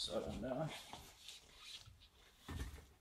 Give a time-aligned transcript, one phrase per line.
[0.00, 0.66] Sådan der.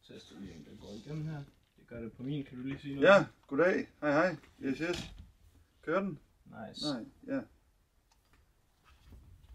[0.07, 1.37] Tester lige, om det går igennem her.
[1.77, 2.43] Det gør det på min.
[2.43, 3.07] Kan du lige sige noget?
[3.07, 3.87] Ja, goddag.
[4.01, 4.35] Hej hej.
[4.61, 5.11] Yes, yes.
[5.81, 6.19] Kører den?
[6.45, 6.85] Nice.
[6.93, 7.03] Nej,
[7.35, 7.41] ja.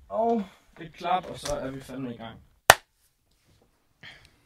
[0.08, 0.44] Og
[0.80, 2.38] et klap, og så er vi fandme i gang.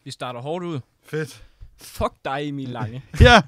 [0.04, 0.80] Vi starter hårdt ud.
[1.02, 1.44] Fedt.
[1.76, 3.04] Fuck dig, Emil Lange.
[3.20, 3.42] Ja!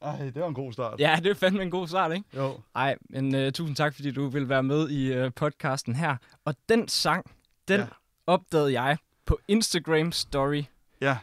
[0.00, 1.00] Ej, det var en god start.
[1.00, 2.24] ja, det er fandme en god start, ikke?
[2.36, 2.60] Jo.
[2.74, 6.16] Ej, men uh, tusind tak, fordi du vil være med i uh, podcasten her.
[6.44, 7.30] Og den sang,
[7.68, 7.86] den Ja.
[8.26, 8.96] Opdagede jeg
[9.26, 10.62] på Instagram Story,
[11.00, 11.18] Ja.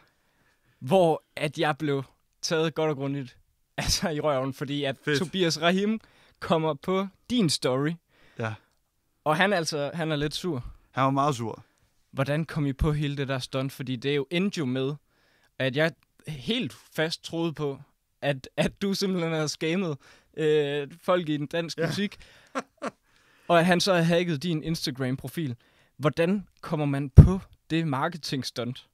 [0.79, 2.03] hvor at jeg blev
[2.41, 3.37] taget godt og grundigt
[3.77, 5.19] altså i røven, fordi at Fedt.
[5.19, 5.99] Tobias Rahim
[6.39, 7.91] kommer på din story,
[8.39, 8.53] Ja.
[9.23, 10.65] og han er altså han er lidt sur.
[10.91, 11.63] Han var meget sur.
[12.11, 13.71] Hvordan kom I på hele det der stunt?
[13.71, 14.95] Fordi det er jo endte jo med,
[15.59, 15.91] at jeg
[16.27, 17.79] helt fast troede på,
[18.21, 19.97] at, at du simpelthen havde skammet
[20.38, 21.88] øh, folk i den danske ja.
[21.88, 22.17] musik,
[23.47, 25.55] og at han så havde hacket din Instagram-profil.
[25.99, 27.39] Hvordan kommer man på
[27.70, 28.89] det marketing-stunt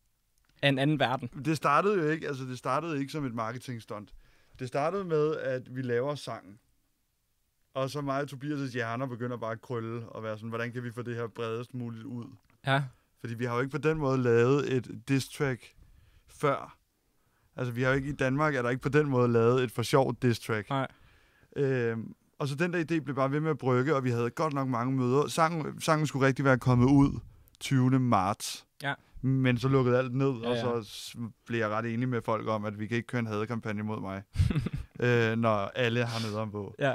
[0.62, 1.28] af en anden verden?
[1.45, 4.14] Det startede jo ikke, altså det startede ikke som et marketingstunt.
[4.59, 6.59] Det startede med, at vi laver sangen.
[7.73, 10.84] Og så mig og Tobias' hjerner begynder bare at krølle og være sådan, hvordan kan
[10.84, 12.25] vi få det her bredest muligt ud?
[12.66, 12.84] Ja,
[13.19, 15.75] Fordi vi har jo ikke på den måde lavet et diss track
[16.28, 16.78] før.
[17.56, 19.72] Altså vi har jo ikke i Danmark, er der ikke på den måde lavet et
[19.72, 20.69] for sjovt diss track.
[20.69, 20.88] nej.
[21.56, 24.30] Øhm, og så den der idé blev bare ved med at brygge, og vi havde
[24.30, 25.28] godt nok mange møder.
[25.28, 27.19] Sangen, sangen skulle rigtig være kommet ud
[27.59, 28.00] 20.
[28.00, 28.66] marts.
[28.83, 28.94] Ja.
[29.22, 30.61] Men så lukkede alt ned, Ja, og ja.
[30.61, 33.28] så s- blev jeg ret enig med folk om, at vi kan ikke køre en
[33.28, 34.23] hadekampagne mod mig,
[35.00, 36.75] øh, når alle har nederen på.
[36.80, 36.94] Ja,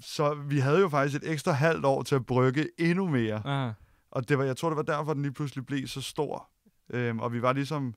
[0.00, 3.42] Så vi havde jo faktisk et ekstra halvt år til at brygge endnu mere.
[3.46, 3.72] ah,
[4.10, 6.48] Og det var, jeg tror, det var derfor, den lige pludselig blev så stor.
[6.90, 7.94] Øhm, og vi var ligesom,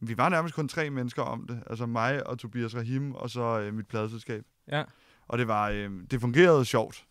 [0.00, 1.62] vi var nærmest kun tre mennesker om det.
[1.66, 4.44] Altså mig og Tobias Rahim, og så øh, mit pladeselskab.
[4.68, 4.82] ja.
[5.28, 7.04] Og det var, øh, det fungerede sjovt.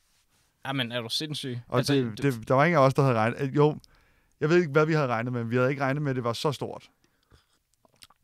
[0.68, 1.60] Jamen, er du sindssyg?
[1.68, 3.56] Og altså, det, det, der var ingen af os, der havde regnet.
[3.56, 3.78] Jo,
[4.40, 6.16] jeg ved ikke, hvad vi havde regnet med, men vi havde ikke regnet med, at
[6.16, 6.90] det var så stort.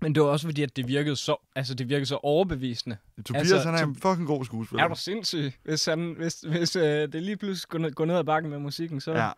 [0.02, 2.98] Men det var også fordi, at det virkede så, altså, det virkede så overbevisende.
[3.26, 4.84] Tobias, Altså, han er en fucking god skuespiller.
[4.84, 5.54] Er du sindssyg?
[5.64, 8.60] Hvis, han, hvis, hvis øh, det lige pludselig går ned, går ned ad bakken med
[8.60, 9.12] musikken, så...
[9.12, 9.30] Ja.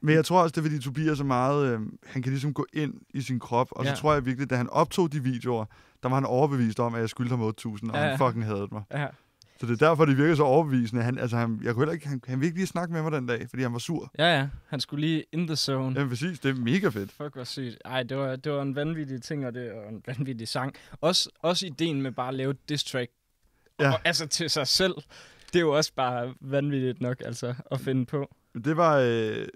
[0.00, 1.72] Men jeg tror også, det er fordi Tobias er meget...
[1.74, 3.94] Øh, han kan ligesom gå ind i sin krop, og Ja.
[3.94, 5.64] så tror jeg virkelig, da han optog de videoer,
[6.02, 7.98] der var han overbevist om, at jeg skyldte ham 8.000, og ja.
[8.08, 8.82] han fucking havde mig.
[8.92, 9.06] ja.
[9.60, 11.02] Så det er derfor, det virker så overbevisende.
[11.02, 13.12] Han, altså, han, jeg kunne heller ikke, han, han ville ikke lige snakke med mig
[13.12, 14.10] den dag, fordi han var sur.
[14.18, 14.48] Ja, ja.
[14.68, 15.94] Han skulle lige in the zone.
[15.96, 17.12] Jamen præcis, det er mega fedt.
[17.12, 17.78] Fuck, hvor sygt.
[17.84, 20.74] Ej, det var, det var en vanvittig ting, og det var en vanvittig sang.
[21.00, 23.10] Også, også ideen med bare at lave diss track.
[23.80, 23.92] Ja.
[23.92, 24.94] Og, altså til sig selv.
[25.52, 28.34] Det er jo også bare vanvittigt nok, altså, at finde på.
[28.64, 28.98] Det var...
[28.98, 29.46] Øh,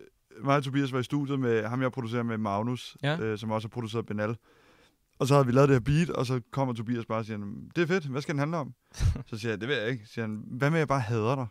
[0.44, 3.19] mig og Tobias var i studiet med ham, jeg producerer med Magnus, Ja.
[3.20, 4.36] øh, som også har produceret Benal.
[5.22, 7.38] Og så havde vi lavet det her beat, og så kommer Tobias bare og siger,
[7.76, 8.74] det er fedt, hvad skal den handle om?
[9.30, 10.06] så siger jeg, det ved jeg ikke.
[10.06, 11.46] Så siger han, hvad med, at jeg bare hader dig?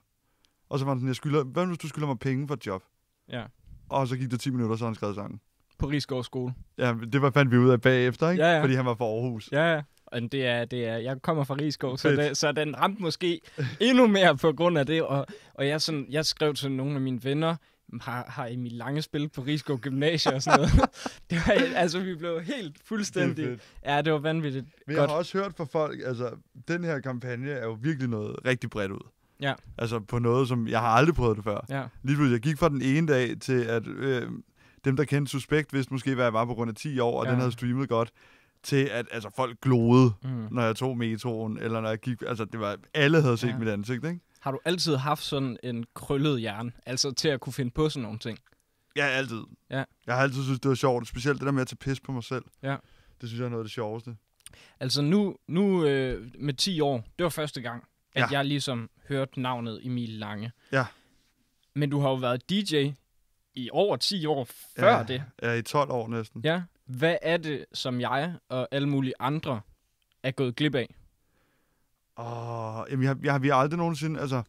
[0.69, 2.65] Og så var han sådan, jeg skylder, hvad hvis du skylder mig penge for et
[2.65, 2.83] job?
[3.29, 3.43] Ja.
[3.89, 5.39] Og så gik der 10 minutter, så han skrevet sangen.
[5.77, 6.53] På Rigsgaard skole.
[6.77, 8.43] Ja, det var fandt vi ud af bagefter, ikke?
[8.43, 8.63] Ja, ja.
[8.63, 9.49] Fordi han var fra Aarhus.
[9.51, 9.81] Ja, ja.
[10.05, 13.41] Og det er, det er, jeg kommer fra Rigsgaard, så, det, så den ramte måske
[13.79, 15.03] endnu mere på grund af det.
[15.03, 17.55] Og, og jeg, sådan, jeg skrev til nogle af mine venner,
[18.01, 20.71] har, har Emil Lange spillet på Rigsgaard Gymnasium og sådan noget.
[21.29, 23.45] det var, altså, vi blev helt fuldstændig...
[23.45, 23.61] fedt.
[23.85, 25.09] Ja, det var vanvittigt Men jeg godt.
[25.11, 26.31] har også hørt fra folk, altså,
[26.67, 29.07] den her kampagne er jo virkelig noget rigtig bredt ud.
[29.41, 29.53] Ja.
[29.77, 31.65] Altså på noget, som jeg har aldrig prøvet det før.
[31.69, 34.29] Ja, Lige pludselig, jeg gik fra den ene dag til, at øh,
[34.85, 37.25] dem, der kendte Suspekt, vidste måske, hvad jeg var på grund af 10 år, og
[37.25, 37.31] Ja.
[37.31, 38.11] den havde streamet godt,
[38.63, 40.47] til at altså, folk glodede, mm.
[40.51, 42.21] når jeg tog metroen, eller når jeg gik...
[42.27, 43.57] Altså, det var, alle havde set ja.
[43.57, 44.19] mit ansigt, ikke?
[44.41, 46.71] Har du altid haft sådan en krøllet hjerne?
[46.85, 48.39] Altså til at kunne finde på sådan nogle ting?
[48.95, 49.41] Ja, altid.
[49.69, 49.83] Ja.
[50.07, 52.11] Jeg har altid synes det var sjovt, specielt det der med at tage pis på
[52.11, 52.43] mig selv.
[52.63, 52.75] Ja.
[53.21, 54.15] Det synes jeg er noget af det sjoveste.
[54.79, 57.83] Altså nu, nu øh, med 10 år, det var første gang,
[58.15, 58.27] at Ja.
[58.31, 60.51] jeg ligesom hørte navnet Emil Lange.
[60.71, 60.85] Ja.
[61.73, 62.91] Men du har jo været DJ
[63.53, 64.47] i over 10 år
[64.79, 65.23] før ja, det.
[65.41, 66.41] Ja, i 12 år næsten.
[66.43, 66.61] Ja.
[66.85, 69.61] Hvad er det, som jeg og alle mulige andre
[70.23, 70.95] er gået glip af?
[72.21, 74.41] Åh, jamen, jeg, jeg, vi har aldrig nogensinde, altså,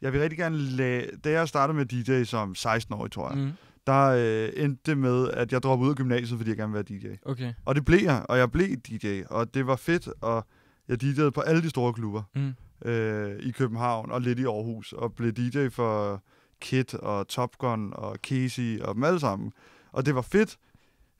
[0.00, 3.44] jeg vil rigtig gerne lade, da jeg startede med DJ som 16-årig, tror jeg, mm.
[3.44, 3.52] Mm.
[3.86, 7.00] der øh, endte det med, at jeg droppede ud af gymnasiet, fordi jeg gerne ville
[7.02, 7.16] være DJ.
[7.30, 7.54] Okay.
[7.64, 10.46] Og det blev jeg, og jeg blev DJ, og det var fedt, og
[10.88, 12.54] jeg DJ'ede på alle de store klubber Mm.
[12.90, 16.22] øh, i København og lidt i Aarhus, og blev DJ for
[16.60, 19.52] Kid og Top Gun og Casey og dem alle sammen.
[19.92, 20.56] Og det var fedt,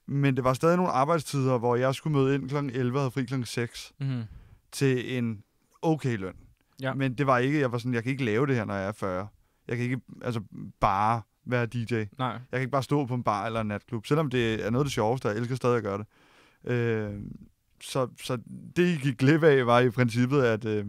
[0.07, 2.57] men det var stadig nogle arbejdstider, hvor jeg skulle møde ind kl.
[2.57, 3.43] 11 og havde fri kl.
[3.45, 4.23] 6 Mm.
[4.73, 5.43] til en
[5.83, 6.35] okay løn.
[6.83, 6.95] Ja.
[6.95, 8.89] Men det var ikke, jeg var sådan, jeg kan ikke lave det her, når jeg
[8.89, 9.29] er 40.
[9.69, 10.41] Jeg kan ikke altså,
[10.81, 11.95] bare være DJ.
[11.95, 12.39] Jeg Nej.
[12.53, 14.85] kan ikke bare stå på en bar eller en natklub, selvom det er noget af
[14.85, 16.07] det sjoveste, jeg elsker stadig at gøre det.
[16.73, 17.11] Øh,
[17.81, 18.39] så, så
[18.77, 20.87] det, I gik glip af, var i princippet, at øh,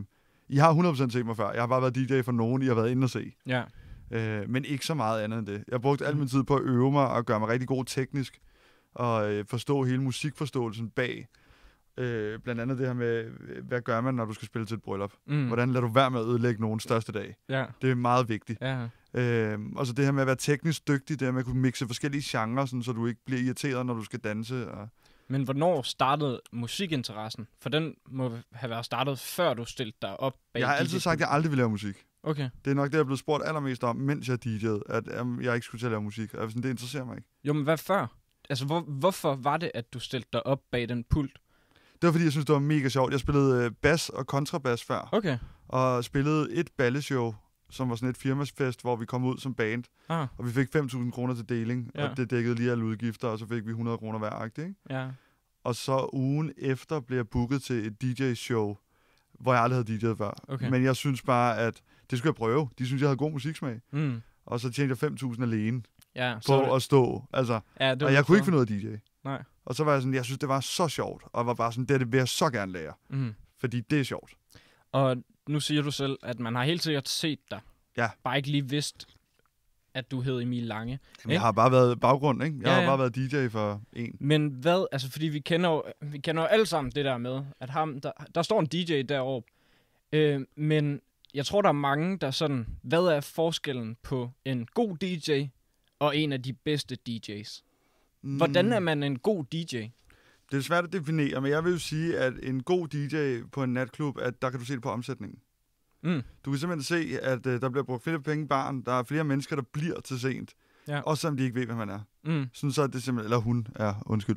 [0.49, 1.51] I har 100% set mig før.
[1.51, 3.31] Jeg har bare været DJ for nogen, I har været inde og se.
[3.47, 3.63] Ja.
[4.11, 5.63] Øh, men ikke så meget andet end det.
[5.67, 8.39] Jeg brugte al min tid på at øve mig og gøre mig rigtig god teknisk.
[8.95, 11.27] og øh, forstå hele musikforståelsen bag.
[11.97, 13.23] Øh, blandt andet det her med,
[13.63, 15.13] hvad gør man, når du skal spille til et bryllup?
[15.27, 15.47] Mm.
[15.47, 17.35] Hvordan lader du være med at ødelægge nogen største dag?
[17.49, 18.61] Ja, Det er meget vigtigt.
[18.61, 18.87] ja.
[19.15, 21.61] Øh, og så det her med at være teknisk dygtig, det her med at kunne
[21.61, 24.71] mixe forskellige genrer, sådan, så du ikke bliver irriteret, når du skal danse.
[24.71, 24.87] Og
[25.27, 27.47] Men hvornår startede musikinteressen?
[27.61, 30.99] For den må have været startet, før du stillede dig op bag jeg har altid
[30.99, 31.95] sagt, at jeg aldrig vil lave musik.
[32.23, 32.49] Okay.
[32.65, 35.03] Det er nok det, jeg er blevet spurgt allermest om, mens jeg DJ'ede, at
[35.41, 36.33] jeg ikke skulle til at lave musik.
[36.33, 37.27] Og sådan, det interesserer mig ikke.
[37.43, 38.07] Jo, men hvad før?
[38.49, 41.39] Altså, hvor, hvorfor var det, at du stillede dig op bag den pult?
[42.03, 43.11] Det var fordi, jeg synes, det var mega sjovt.
[43.11, 45.37] Jeg spillede øh, bas og kontrabas før, Okay.
[45.67, 47.33] og spillede et balleshow,
[47.69, 50.75] som var sådan et firmasfest, hvor vi kom ud som band, Ah, og vi fik
[50.75, 52.09] 5.000 kroner til deling, Ja.
[52.09, 54.73] og det dækkede lige alle udgifter, og så fik vi 100 kroner hver agt, ikke?
[54.89, 55.07] ja.
[55.63, 58.75] Og så ugen efter blev jeg booket til et DJ-show,
[59.39, 60.37] hvor jeg aldrig havde DJ'et før.
[60.47, 60.69] Okay.
[60.69, 62.69] Men jeg synes bare, at det skulle jeg prøve.
[62.79, 63.79] De synes, jeg havde god musiksmag.
[63.93, 64.21] Mm.
[64.45, 65.81] Og så tjente jeg 5.000 alene
[66.15, 67.23] Ja, på det- at stå.
[67.33, 68.87] Altså, ja, det og jeg kunne ikke finde ud af DJ.
[69.23, 69.43] Nej.
[69.65, 71.23] Og så var jeg sådan, jeg synes, det var så sjovt.
[71.33, 72.93] Og var bare sådan, det, det vil jeg så gerne lære.
[73.09, 73.33] Mm.
[73.57, 74.31] Fordi det er sjovt.
[74.91, 75.17] Og
[75.47, 77.59] nu siger du selv, at man har helt sikkert set dig.
[77.97, 78.09] Ja.
[78.23, 79.07] Bare ikke lige vidst,
[79.93, 80.91] at du hed Emil Lange.
[80.91, 81.33] Jamen, Ikke?
[81.33, 82.57] jeg har bare været baggrund, ikke?
[82.57, 82.87] Jeg Ja, har ja.
[82.87, 84.17] bare været DJ for en.
[84.19, 87.41] Men hvad, altså fordi vi kender jo, vi kender jo alle sammen det der med,
[87.59, 89.51] at ham, der, der står en DJ deroppe.
[90.11, 91.01] Øh, men
[91.33, 95.45] jeg tror, der er mange, der sådan, hvad er forskellen på en god DJ
[95.99, 97.63] og en af de bedste DJ's?
[98.23, 99.77] Hvordan er man en god DJ?
[99.83, 99.91] Mm,
[100.51, 103.63] Det er svært at definere, men jeg vil jo sige, at en god DJ på
[103.63, 105.39] en natklub, at der kan du se det på omsætningen.
[106.03, 106.21] Mm.
[106.45, 108.81] Du kan simpelthen se, at øh, der bliver brugt flere penge i baren.
[108.81, 110.53] Der er flere mennesker, der bliver til sent.
[110.87, 110.99] Ja.
[110.99, 111.99] Også selvom de ikke ved, hvem man er.
[112.25, 112.45] Mm.
[112.53, 114.35] Sådan så er det simpelthen, eller hun er, undskyld.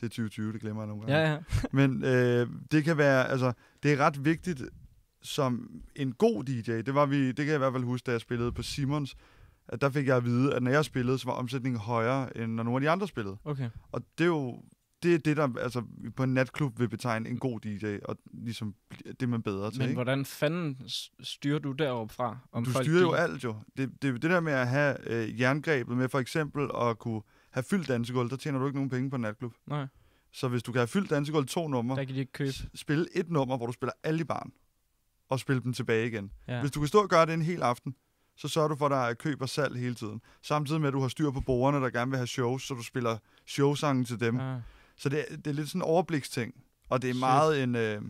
[0.00, 1.18] Det er 2020, det glemmer jeg nogle gange.
[1.18, 1.38] Ja, ja.
[1.78, 4.62] Men øh, det kan være, altså, det er ret vigtigt
[5.22, 6.70] som en god DJ.
[6.72, 9.16] Det, var vi, det kan jeg i hvert fald huske, da jeg spillede på Simons,
[9.68, 12.52] at der fik jeg at vide, at når jeg spillede, så var omsætningen højere, end
[12.52, 13.36] når nogle af de andre spillede.
[13.44, 13.70] Okay.
[13.92, 14.62] Og det er jo
[15.02, 15.82] det, er det der altså,
[16.16, 18.74] på en natklub vil betegne en god DJ, og ligesom
[19.20, 19.78] det man bedre til.
[19.80, 19.96] Men ikke?
[19.96, 20.80] hvordan fanden
[21.20, 22.38] styrer du deroppe fra?
[22.52, 23.56] Om Du folk, styrer jo de- alt jo.
[23.76, 27.22] Det, det jo det der med at have øh, jerngrebet med for eksempel at kunne
[27.50, 29.52] have fyldt dansegulv, der tjener du ikke nogen penge på en natklub.
[29.66, 29.86] Nej,
[30.32, 32.52] Så hvis du kan have fyldt dansegulv to numre, der kan de ikke købe.
[32.74, 34.52] spille et nummer, hvor du spiller alle i barn,
[35.28, 36.30] og spille dem tilbage igen.
[36.48, 36.60] Ja.
[36.60, 37.94] Hvis du kan stå og gøre det en hel aften,
[38.36, 40.20] så sørger du for, at der er køb og salg hele tiden.
[40.42, 42.82] Samtidig med, at du har styr på borgerne, der gerne vil have shows, så du
[42.82, 44.40] spiller showsangen til dem.
[44.40, 44.60] Ah.
[44.96, 46.54] Så det, er- det er lidt sådan en overbliksting,
[46.88, 47.20] og det er Shit.
[47.20, 48.02] meget en, øh,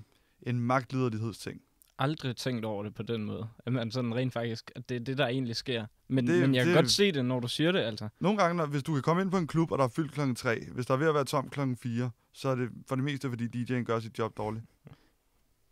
[0.43, 1.61] en magtliderlighedsting.
[1.99, 3.49] aldrig tænkt over det på den måde.
[3.67, 5.87] At man sådan rent faktisk, at det er det, der egentlig sker.
[6.09, 8.09] Men, Det- men jeg kan det- godt se det, når du siger det, altså.
[8.21, 10.13] Nogle gange, når, hvis du kan komme ind på en klub, og der er fyldt
[10.13, 12.95] klokken 3, hvis der er ved at være tom klokken 4, så er det for
[12.95, 14.65] det meste, fordi DJ'en gør sit job dårligt.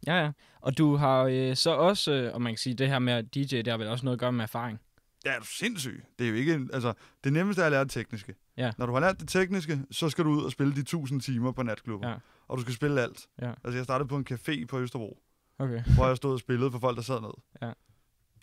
[0.07, 0.31] Ja, ja.
[0.61, 3.57] Og du har øh, så også, øh, og man kan sige, det her med DJ,
[3.57, 4.81] det har vel også noget at gøre med erfaring.
[5.25, 6.05] Ja, er du sindssyg?
[6.19, 6.55] Det er jo ikke...
[6.55, 6.93] en- Altså,
[7.25, 8.35] det nemmeste er at lære det tekniske.
[8.57, 8.73] Ja.
[8.79, 11.53] Når du har lært det tekniske, så skal du ud og spille de 1000 timer
[11.53, 12.09] på natklubben.
[12.09, 12.15] Ja.
[12.49, 13.27] Og du skal spille alt.
[13.43, 13.51] Ja.
[13.65, 15.19] Altså, jeg startede på en café på Østerbro,
[15.59, 15.83] Okay.
[15.95, 17.31] hvor jeg stod og spillede for folk, der sad ned.
[17.63, 17.73] Ja.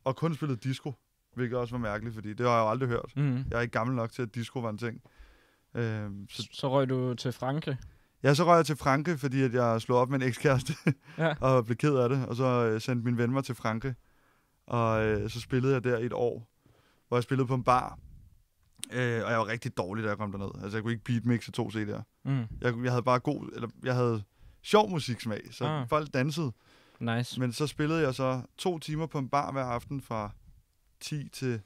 [0.03, 0.93] Og kun spillede disco,
[1.35, 3.11] hvilket også var mærkeligt, fordi det har jeg jo aldrig hørt.
[3.15, 3.37] Mm.
[3.51, 5.01] Jeg er ikke gammel nok til, at disco var en ting.
[5.75, 7.77] Øhm, så, Så røg du til Frankrig.
[8.23, 10.73] Ja, så røg jeg til Frankrig, fordi at jeg slog op med en ekskæreste,
[11.17, 11.35] Ja.
[11.45, 12.25] og blev ked af det.
[12.25, 13.93] Og så øh, sendte min ven mig til Frankrig.
[14.67, 16.49] Og øh, så spillede jeg der i et år,
[17.07, 17.99] hvor jeg spillede på en bar.
[18.91, 20.63] Øh, og jeg var rigtig dårlig, da jeg kom derned.
[20.63, 22.01] Altså, jeg kunne ikke beatmixe to CD'er.
[22.25, 22.45] Mm.
[22.61, 24.23] Jeg, jeg havde bare god, eller jeg havde
[24.61, 25.89] sjov musiksmag, så ah.
[25.89, 26.51] folk dansede.
[26.99, 27.39] Nice.
[27.39, 30.31] Men så spillede jeg så to timer på en bar hver aften fra
[30.99, 31.61] 10 til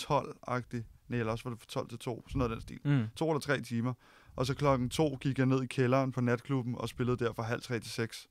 [0.00, 0.82] 12-agtigt.
[1.08, 2.80] Nej, eller også var det fra 12 til 2, sådan noget af den stil.
[2.84, 3.08] Mm.
[3.16, 3.94] To eller tre timer.
[4.36, 7.42] Og så klokken to gik jeg ned i kælderen på natklubben og spillede der fra
[7.42, 8.28] halv tre til 6.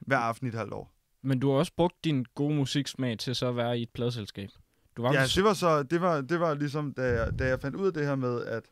[0.00, 0.90] Hver aften i et halvt år.
[1.22, 4.48] Men du har også brugt din gode musiksmag til så at være i et pladselskab.
[4.96, 7.60] Du var Ja, det var så, det var, det var ligesom, da jeg, da jeg
[7.60, 8.62] fandt ud af det her med, at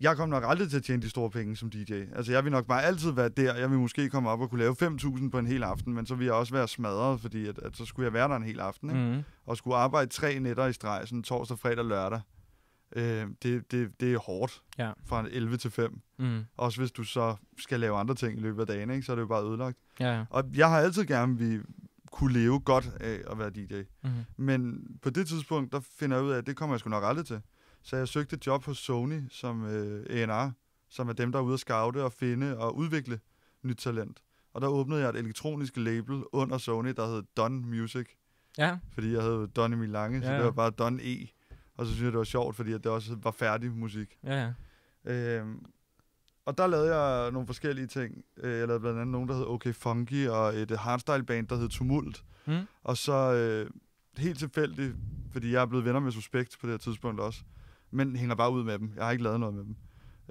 [0.00, 1.92] jeg kom nok aldrig til at tjene de store penge som DJ.
[2.16, 3.54] Altså, jeg vil nok bare altid være der.
[3.54, 6.14] Jeg vil måske komme op og kunne lave 5.000 på en hel aften, men så
[6.14, 8.60] vil jeg også være smadret, fordi at, at så skulle jeg være der en hel
[8.60, 9.16] aften, ikke?
[9.16, 9.22] Mm.
[9.46, 12.20] Og skulle arbejde tre nætter i streg, sådan torsdag, fredag, lørdag.
[12.96, 14.92] Øh, det, det, det er hårdt Ja.
[15.06, 16.00] fra 11 til 5.
[16.18, 16.44] Mm.
[16.56, 19.02] Også hvis du så skal lave andre ting i løbet af dagen, ikke?
[19.02, 19.78] så er det jo bare ødelagt.
[20.00, 20.24] Ja, ja.
[20.30, 21.58] Og jeg har altid gerne vi
[22.12, 23.82] kunne leve godt af at være DJ.
[24.04, 24.10] Mm.
[24.36, 27.04] Men på det tidspunkt, der finder jeg ud af, at det kommer jeg sgu nok
[27.06, 27.40] aldrig til.
[27.82, 30.50] Så jeg søgte et job hos Sony som øh, A&R,
[30.88, 33.20] som er dem, der er ude at scoute og finde og udvikle
[33.62, 34.22] nyt talent.
[34.54, 38.06] Og der åbnede jeg et elektronisk label under Sony, der hed Don Music,
[38.58, 40.38] Ja, fordi jeg hed Don Emil Lange, så Ja, ja.
[40.38, 41.26] det var bare Don E.
[41.76, 44.18] Og så synes jeg, det var sjovt, fordi at det også var færdig musik.
[44.24, 44.52] ja,
[45.04, 45.38] ja.
[45.38, 45.64] Øhm,
[46.46, 48.24] og der lavede jeg nogle forskellige ting.
[48.36, 51.56] Øh, Jeg lavede blandt andet nogen, der hed OK Funky, og et øh, hardstyle-band, der
[51.56, 52.24] hed Tumult.
[52.46, 52.58] Mm.
[52.82, 53.70] Og så øh,
[54.16, 54.96] helt tilfældigt,
[55.32, 57.42] fordi jeg er blevet venner med Suspekt på det her tidspunkt også,
[57.90, 58.92] men hænger bare ud med dem.
[58.96, 59.76] Jeg har ikke lavet noget med dem.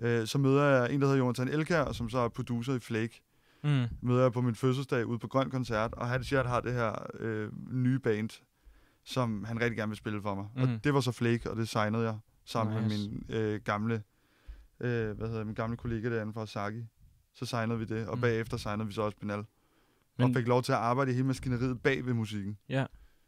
[0.02, 3.22] Øh, så møder jeg en, der hedder Jonathan Elkær, som så er producer i Flake.
[3.64, 3.84] Mm.
[4.02, 6.74] Møder jeg på min fødselsdag ude på Grøn Koncert, og han siger, at har det
[6.74, 8.30] her øh, nye band,
[9.04, 10.46] som han rigtig gerne vil spille for mig.
[10.56, 10.62] Mm.
[10.62, 10.74] Mhm.
[10.74, 12.98] Og det var så Flake, og det signede jeg sammen Nice.
[12.98, 14.04] med min øh, gamle,
[14.80, 16.84] øh, hvad hedder min gamle kollega derinde fra Saki.
[17.34, 18.22] Så signede vi det, og Mm.
[18.22, 19.44] bagefter signede vi så også Binal.
[20.18, 20.28] Men...
[20.30, 22.58] Og fik lov til at arbejde i hele maskineriet bag ved musikken.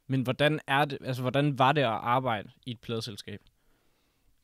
[0.07, 3.39] Men hvordan er det, altså hvordan var det at arbejde i et pladeselskab?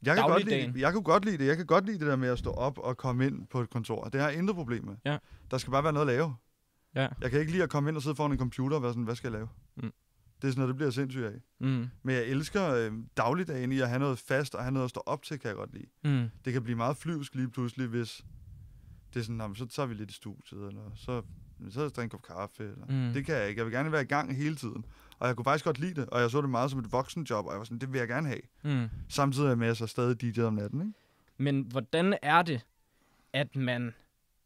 [0.05, 1.45] Jeg kan, godt lide, jeg kan godt lide det.
[1.47, 3.69] Jeg kan godt lide det der med at stå op og komme ind på et
[3.69, 4.03] kontor.
[4.03, 4.95] Det har jeg intet problem med.
[5.05, 5.17] Ja.
[5.51, 6.35] Der skal bare være noget at lave.
[6.95, 7.07] Ja.
[7.21, 9.03] Jeg kan ikke lide at komme ind og sidde foran en computer og være sådan,
[9.03, 9.47] hvad skal jeg lave?
[10.41, 11.41] Det er sådan noget, det bliver jeg sindssyg af.
[11.59, 11.87] Mm.
[12.03, 15.03] Men jeg elsker øh, dagligdagen i at have noget fast og have noget at stå
[15.05, 15.85] op til, kan jeg godt lide.
[16.03, 16.29] Mm.
[16.45, 18.25] Det kan blive meget flyvsk lige pludselig, hvis
[19.13, 21.21] det er sådan, "Nå, men så tager vi lidt i studiet, eller så,
[21.69, 22.63] så drikker en kop kaffe.
[22.63, 22.85] Eller.
[23.07, 23.13] Mm.
[23.13, 23.59] Det kan jeg ikke.
[23.59, 24.85] Jeg vil gerne være i gang hele tiden.
[25.19, 27.45] Og jeg kunne faktisk godt lide det, og jeg så det meget som et voksenjob,
[27.45, 28.41] og jeg var sådan, det vil jeg gerne have.
[28.63, 28.87] Mm.
[29.09, 30.93] Samtidig er jeg med, at jeg så stadig DJ om natten, ikke?
[31.37, 32.61] Men hvordan er det,
[33.33, 33.93] at man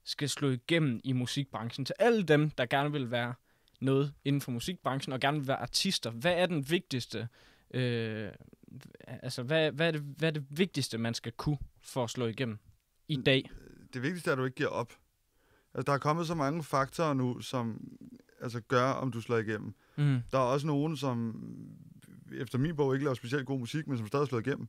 [0.03, 1.85] skal slå igennem i musikbranchen?
[1.85, 3.33] Til alle dem, der gerne vil være
[3.85, 7.27] noget inden for musikbranchen, og gerne vil være artister, hvad er den vigtigste,
[7.73, 8.29] øh,
[9.07, 12.25] altså hvad, hvad, er det, hvad er det vigtigste, man skal kunne for at slå
[12.25, 12.57] igennem
[13.07, 13.49] i dag?
[13.95, 14.93] det vigtigste er, at du ikke giver op.
[15.73, 17.81] Altså, der er kommet så mange faktorer nu, som
[18.41, 19.75] altså, gør, om du slår igennem.
[19.97, 20.19] Mm.
[20.31, 21.41] Der er også nogen, som
[22.39, 24.67] efter min bog ikke laver specielt god musik, men som stadig slår igennem.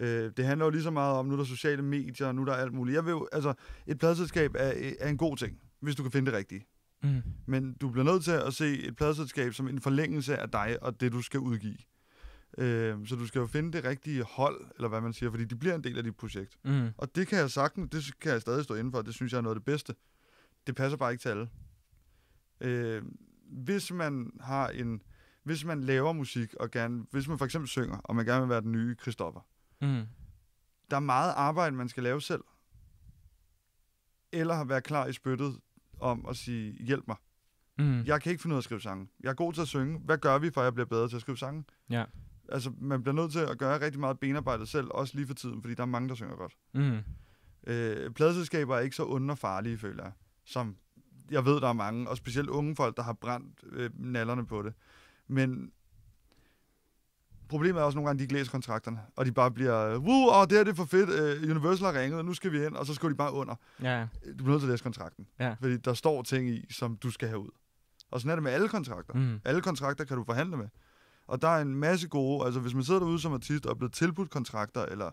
[0.00, 2.46] Øh, det handler jo lige så meget om, nu er der sociale medier, nu er
[2.46, 2.94] der alt muligt.
[2.94, 3.54] Jeg vil jo, altså,
[3.86, 6.66] et pladselskab er, er en god ting, hvis du kan finde det rigtige.
[7.02, 7.22] Mm.
[7.46, 11.00] Men du bliver nødt til at se et pladselskab som en forlængelse af dig og
[11.00, 11.76] det, du skal udgive.
[12.58, 15.56] Øh, så du skal jo finde det rigtige hold, eller hvad man siger, fordi de
[15.56, 16.58] bliver en del af dit projekt.
[16.64, 16.88] Mm.
[16.98, 19.38] Og det kan jeg sagtens, det kan jeg stadig stå inden for, det synes jeg
[19.38, 19.94] er noget af det bedste.
[20.66, 21.48] Det passer bare ikke til alle.
[22.60, 23.02] Øh,
[23.50, 25.02] hvis man har en,
[25.42, 28.48] hvis man laver musik, og gerne, hvis man for eksempel synger, og man gerne vil
[28.50, 29.40] være den nye Christoffer,
[29.80, 30.02] Mm.
[30.90, 32.44] der er meget arbejde, man skal lave selv.
[34.32, 35.60] Eller være klar i spyttet
[36.00, 37.16] om at sige, hjælp mig.
[37.78, 38.04] Mm.
[38.04, 39.08] Jeg kan ikke finde ud af at skrive sange.
[39.20, 39.98] Jeg er god til at synge.
[39.98, 41.64] Hvad gør vi, for at jeg bliver bedre til at skrive sange?
[41.90, 42.04] Ja.
[42.48, 45.62] Altså, man bliver nødt til at gøre rigtig meget benarbejde selv, også lige for tiden,
[45.62, 46.52] fordi der er mange, der synger godt.
[46.74, 46.98] Mm.
[47.66, 50.12] Øh, pladeselskaber er ikke så onde og farlige, føler jeg,
[50.44, 50.76] som
[51.30, 54.62] jeg ved, der er mange, og specielt unge folk, der har brændt øh, nallerne på
[54.62, 54.74] det.
[55.28, 55.72] Men
[57.48, 60.42] problemet er også nogle gange, de ikke læser kontrakterne, og de bare bliver, Woo, åh,
[60.42, 61.10] det her det er for fedt,
[61.44, 63.54] øh, Universal har ringet, nu skal vi ind, og så skal de bare under.
[63.82, 64.06] Ja.
[64.26, 65.54] Du bliver nødt til at læse kontrakten, Ja.
[65.60, 67.50] fordi der står ting i, som du skal have ud.
[68.10, 69.14] Og sådan er det med alle kontrakter.
[69.14, 69.40] Mm.
[69.44, 70.68] Alle kontrakter kan du forhandle med.
[71.26, 73.74] Og der er en masse gode, altså hvis man sidder derude som artist og er
[73.74, 75.10] blevet tilbudt kontrakter, eller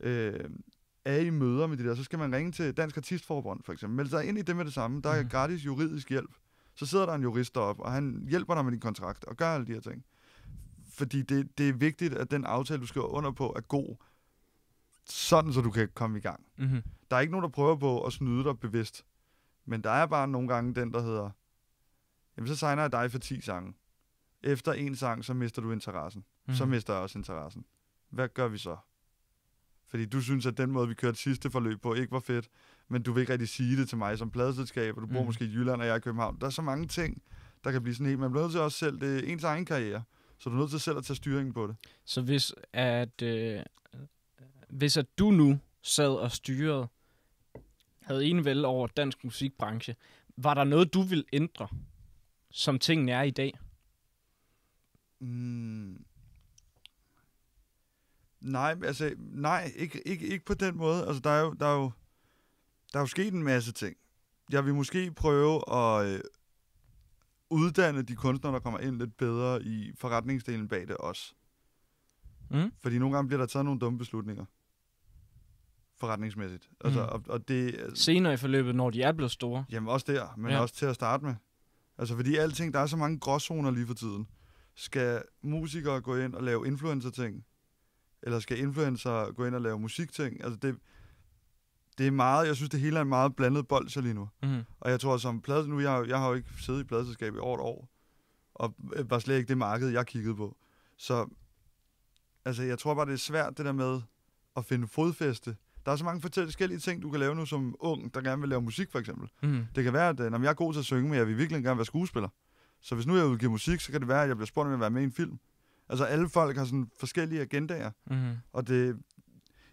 [0.00, 0.40] øh,
[1.04, 3.96] er i møder med de der, så skal man ringe til Dansk Artistforbund for eksempel.
[3.96, 5.00] Meld sig ind i det med det samme.
[5.02, 5.30] Der er Mhm.
[5.30, 6.30] gratis juridisk hjælp.
[6.74, 9.46] Så sidder der en jurist deroppe, og han hjælper dig med din kontrakt og gør
[9.54, 10.04] alle de her ting.
[10.96, 13.96] Fordi det, det er vigtigt, at den aftale, du skriver under på, er god,
[15.08, 16.44] sådan så du kan komme i gang.
[16.56, 16.82] Mm.
[17.10, 19.04] Der er ikke nogen, der prøver på at snyde dig bevidst.
[19.64, 21.30] Men der er bare nogle gange den, der hedder,
[22.36, 23.74] jamen så signer jeg dig for 10 sange.
[24.42, 26.24] Efter en sang, så mister du interessen.
[26.48, 26.54] Mm.
[26.54, 26.70] Så Mhm.
[26.70, 27.64] mister jeg også interessen.
[28.10, 28.76] Hvad gør vi så?
[29.86, 32.48] Fordi du synes, at den måde, vi kørte sidste forløb på, ikke var fedt,
[32.88, 35.26] men du vil ikke rigtig sige det til mig som pladeselskab, og du bor Mhm.
[35.26, 36.38] måske i Jylland, og jeg i København.
[36.40, 37.22] Der er så mange ting,
[37.64, 38.18] der kan blive sådan helt...
[38.20, 40.02] Man bliver nødt til også selv, det er ens egen karriere,
[40.38, 41.76] så du er nødt til selv at tage styringen på det.
[42.04, 43.62] Så hvis at, øh,
[44.68, 46.88] hvis at du nu sad og styrede,
[48.00, 49.96] havde enevælde over dansk musikbranche,
[50.36, 51.68] var der noget, du ville ændre,
[52.50, 53.58] som tingene er i dag?
[55.20, 56.04] Mm.
[58.40, 61.06] Nej, altså, nej, ikke, ikke, ikke på den måde.
[61.06, 61.90] Altså, der er jo, der er jo,
[62.92, 63.96] der er jo sket en masse ting.
[64.50, 66.20] Jeg vil måske prøve at øh,
[67.50, 71.34] uddanne de kunstnere, der kommer ind lidt bedre i forretningsdelen bag det også.
[72.50, 72.72] Mm?
[72.82, 74.44] Fordi nogle gange bliver der taget nogle dumme beslutninger.
[75.98, 76.70] Forretningsmæssigt.
[76.84, 77.08] Altså, Mm.
[77.08, 79.64] og, og det, Senere i forløbet, når de er blevet store.
[79.70, 80.60] Jamen også der, men ja.
[80.60, 81.34] også til at starte med.
[81.98, 84.26] Altså fordi alting, der er så mange gråzoner lige for tiden.
[84.74, 87.44] Skal musikere gå ind og lave influencer-ting?
[88.22, 90.44] Eller skal influencer gå ind og lave musikting?
[90.44, 90.76] Altså det,
[91.98, 94.28] det er meget, jeg synes det hele er en meget blandet bold lige nu.
[94.42, 94.62] Mm.
[94.80, 97.38] Og jeg tror som plade, nu, jeg, jeg har jo ikke siddet i pladeselskab i
[97.38, 97.88] over et år.
[98.54, 100.56] Og øh, var slet ikke det marked, jeg kiggede på.
[100.96, 101.28] Så
[102.44, 104.00] altså, jeg tror bare, det er svært det der med
[104.56, 105.56] at finde fodfæste.
[105.86, 108.48] Der er så mange forskellige ting, du kan lave nu som ung, der gerne vil
[108.48, 109.28] lave musik for eksempel.
[109.42, 109.66] Mm.
[109.74, 111.38] Det kan være, at øh, når jeg er god til at synge, men jeg vil
[111.38, 112.28] virkelig gerne være skuespiller.
[112.82, 114.72] Så hvis nu jeg udgiver musik, så kan det være, at jeg bliver spurgt om
[114.72, 115.38] at være med i en film.
[115.88, 118.32] Altså alle folk har sådan forskellige agendaer, Mm.
[118.52, 118.96] og det,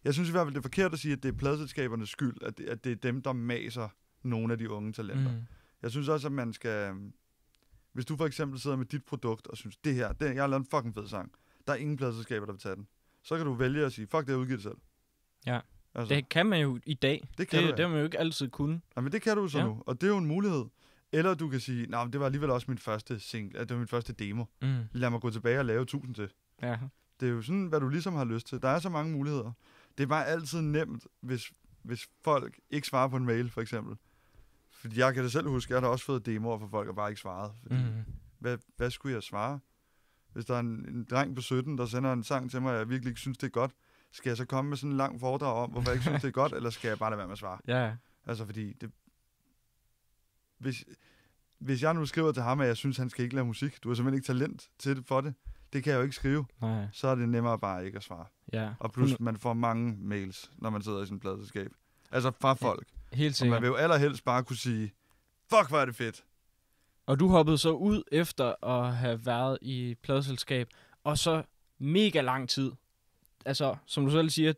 [0.03, 2.37] jeg synes i hvert fald, det er forkert at sige, at det er pladselskabernes skyld,
[2.41, 3.89] at det, at det er dem, der maser
[4.23, 5.31] nogle af de unge talenter.
[5.31, 5.41] Mm.
[5.81, 6.93] Jeg synes også, at man skal...
[7.93, 10.47] Hvis du for eksempel sidder med dit produkt og synes, det her, det, jeg har
[10.47, 11.31] lavet en fucking fed sang,
[11.67, 12.87] der er ingen pladselskaber, der vil tage den.
[13.23, 14.75] Så kan du vælge at sige, fuck det, jeg udgiver det selv.
[15.45, 15.59] Ja.
[15.95, 17.27] Altså, Det kan man jo i dag.
[17.37, 17.83] det kan Det, du, det ja.
[17.83, 18.81] har man jo ikke altid kunne.
[18.95, 19.65] Men det kan du så Ja.
[19.65, 20.65] nu, og det er jo en mulighed.
[21.11, 23.87] Eller du kan sige, nej, det var alligevel også min første single, det var min
[23.87, 24.45] første demo.
[24.61, 24.75] Mm.
[24.91, 26.29] Lad mig gå tilbage og lave tusind til.
[26.61, 26.77] Ja.
[27.19, 28.61] Det er jo sådan, hvad du ligesom har lyst til.
[28.61, 29.51] Der er så mange muligheder.
[29.97, 33.97] Det er bare altid nemt, hvis, hvis folk ikke svarer på en mail, for eksempel.
[34.71, 36.93] Fordi jeg kan det selv huske, jeg har da også fået demoer fra folk, der
[36.93, 37.53] bare ikke svarede.
[37.61, 38.03] Fordi, Mm.
[38.39, 39.59] hvad, hvad skulle jeg svare?
[40.33, 42.77] Hvis der er en, en dreng på 17, der sender en sang til mig, og
[42.77, 43.71] jeg virkelig ikke synes, det er godt,
[44.11, 46.27] skal jeg så komme med sådan en lang foredrag om, hvorfor jeg ikke synes, det
[46.27, 47.59] er godt, eller skal jeg bare lade være med at svare?
[47.67, 47.95] Ja.
[48.25, 48.91] Altså, fordi det...
[50.57, 50.85] Hvis,
[51.59, 53.89] hvis jeg nu skriver til ham, at jeg synes, han skal ikke lave musik, du
[53.89, 55.33] har simpelthen ikke talent til det for det,
[55.73, 56.87] det kan jeg jo ikke skrive, Nej.
[56.91, 58.25] så er det nemmere bare ikke at svare.
[58.53, 58.69] Ja.
[58.79, 61.71] Og plus, man får mange mails, når man sidder i et pladselskab.
[62.11, 62.87] Altså fra folk.
[63.13, 63.61] Helt Og man sikkert.
[63.61, 64.93] vil jo allerhelst bare kunne sige,
[65.49, 66.23] fuck, hvor er det fedt.
[67.05, 70.67] Og du hoppede så ud efter at have været i pladselskab,
[71.03, 71.43] og så
[71.79, 72.71] mega lang tid.
[73.45, 74.53] Altså, som du selv siger,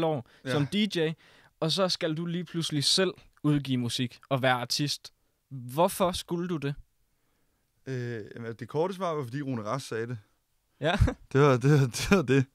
[0.00, 0.50] 10-12 år ja.
[0.50, 1.10] som DJ,
[1.60, 5.12] og så skal du lige pludselig selv udgive musik og være artist.
[5.48, 6.74] Hvorfor skulle du det?
[7.86, 8.24] Øh,
[8.58, 10.18] det korte svar var, fordi Rune Rask sagde det.
[10.80, 10.96] Ja.
[11.32, 11.70] Det var det.
[11.80, 12.46] Var, det, var det.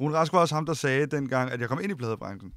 [0.00, 2.52] Rune Rask var også ham, der sagde dengang, at jeg kom ind i pladebranchen.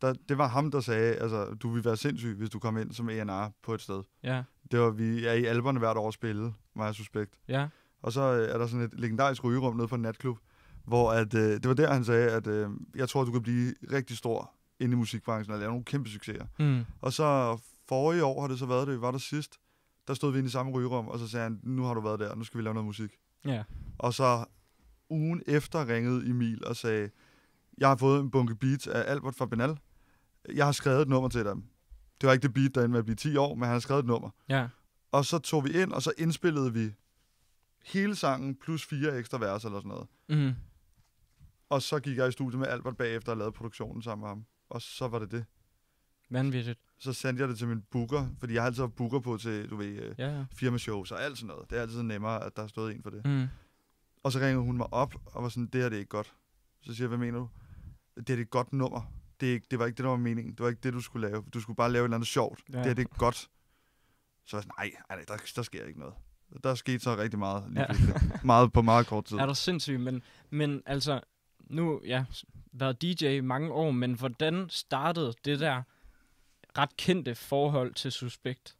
[0.00, 2.92] Der, det var ham, der sagde, altså, du vil være sindssyg, hvis du kom ind
[2.92, 4.02] som A&R på et sted.
[4.22, 7.38] Ja, Det var, vi er i alberne hvert år at spille, og Suspekt.
[7.48, 7.68] ja.
[8.02, 10.38] Og så øh, er der sådan et legendarisk rygerum nede på en natklub,
[10.84, 13.74] hvor at, øh, det var der, han sagde, at øh, jeg tror, du kan blive
[13.92, 16.46] rigtig stor inde i musikbranchen og lave nogle kæmpe succeser.
[16.58, 16.84] Mm.
[17.00, 17.58] Og så
[17.88, 19.56] forrige år har det så været det, var der sidst,
[20.08, 22.20] der stod vi inde i samme rygerum, og så sagde han, nu har du været
[22.20, 23.10] der, nu skal vi lave noget musik.
[23.48, 23.62] Ja.
[23.98, 24.44] Og så
[25.10, 27.10] ugen efter ringede Emil og sagde,
[27.78, 29.78] jeg har fået en bunke beats af Albert fra Benal.
[30.54, 31.62] Jeg har skrevet et nummer til dem.
[32.20, 33.80] Det var ikke det beat, der endte med at blive 10 år, men han har
[33.80, 34.30] skrevet et nummer.
[34.48, 34.68] Ja.
[35.12, 36.92] Og så tog vi ind, og så indspillede vi
[37.84, 40.08] hele sangen plus fire ekstra vers eller sådan noget.
[40.28, 40.54] Mm.
[41.68, 44.44] Og så gik jeg i studiet med Albert bagefter og lavede produktionen sammen med ham.
[44.68, 45.44] Og så var det det.
[46.30, 46.80] Vanvittigt.
[47.00, 49.70] Så sendte jeg det til min booker, fordi jeg har altid haft booker på til,
[49.70, 50.44] du ved, øh, Ja, ja.
[50.52, 51.70] firmashows og alt sådan noget.
[51.70, 53.26] Det er altid nemmere, at der er stået en for det.
[53.26, 53.46] Mm.
[54.22, 56.32] Og så ringede hun mig op og var sådan, det her det er ikke godt.
[56.82, 57.48] Så siger jeg, hvad mener du?
[58.16, 59.12] Det her det er et godt nummer.
[59.40, 60.52] Det, er ikke, det var ikke det, der var meningen.
[60.52, 61.44] Det var ikke det, du skulle lave.
[61.54, 62.60] Du skulle bare lave et eller andet sjovt.
[62.72, 62.78] Ja.
[62.78, 63.36] Det her det er godt.
[63.36, 66.14] Så var jeg sådan, nej, nej, der, der sker ikke noget.
[66.64, 68.14] Der skete så rigtig meget lige Ja.
[68.44, 69.36] meget på meget kort tid.
[69.36, 71.20] Er du sindssyg, men, men altså,
[71.60, 72.24] nu, ja,
[72.72, 75.82] været DJ i mange år, men hvordan startede det der
[76.78, 78.76] ret kendte forhold til Suspekt?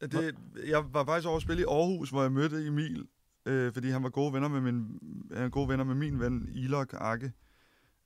[0.00, 0.34] Det,
[0.66, 3.06] jeg var faktisk over at spille i Aarhus, hvor jeg mødte Emil,
[3.46, 4.98] øh, fordi han var gode venner med min,
[5.32, 7.32] han gode venner med min ven Ilok Akke,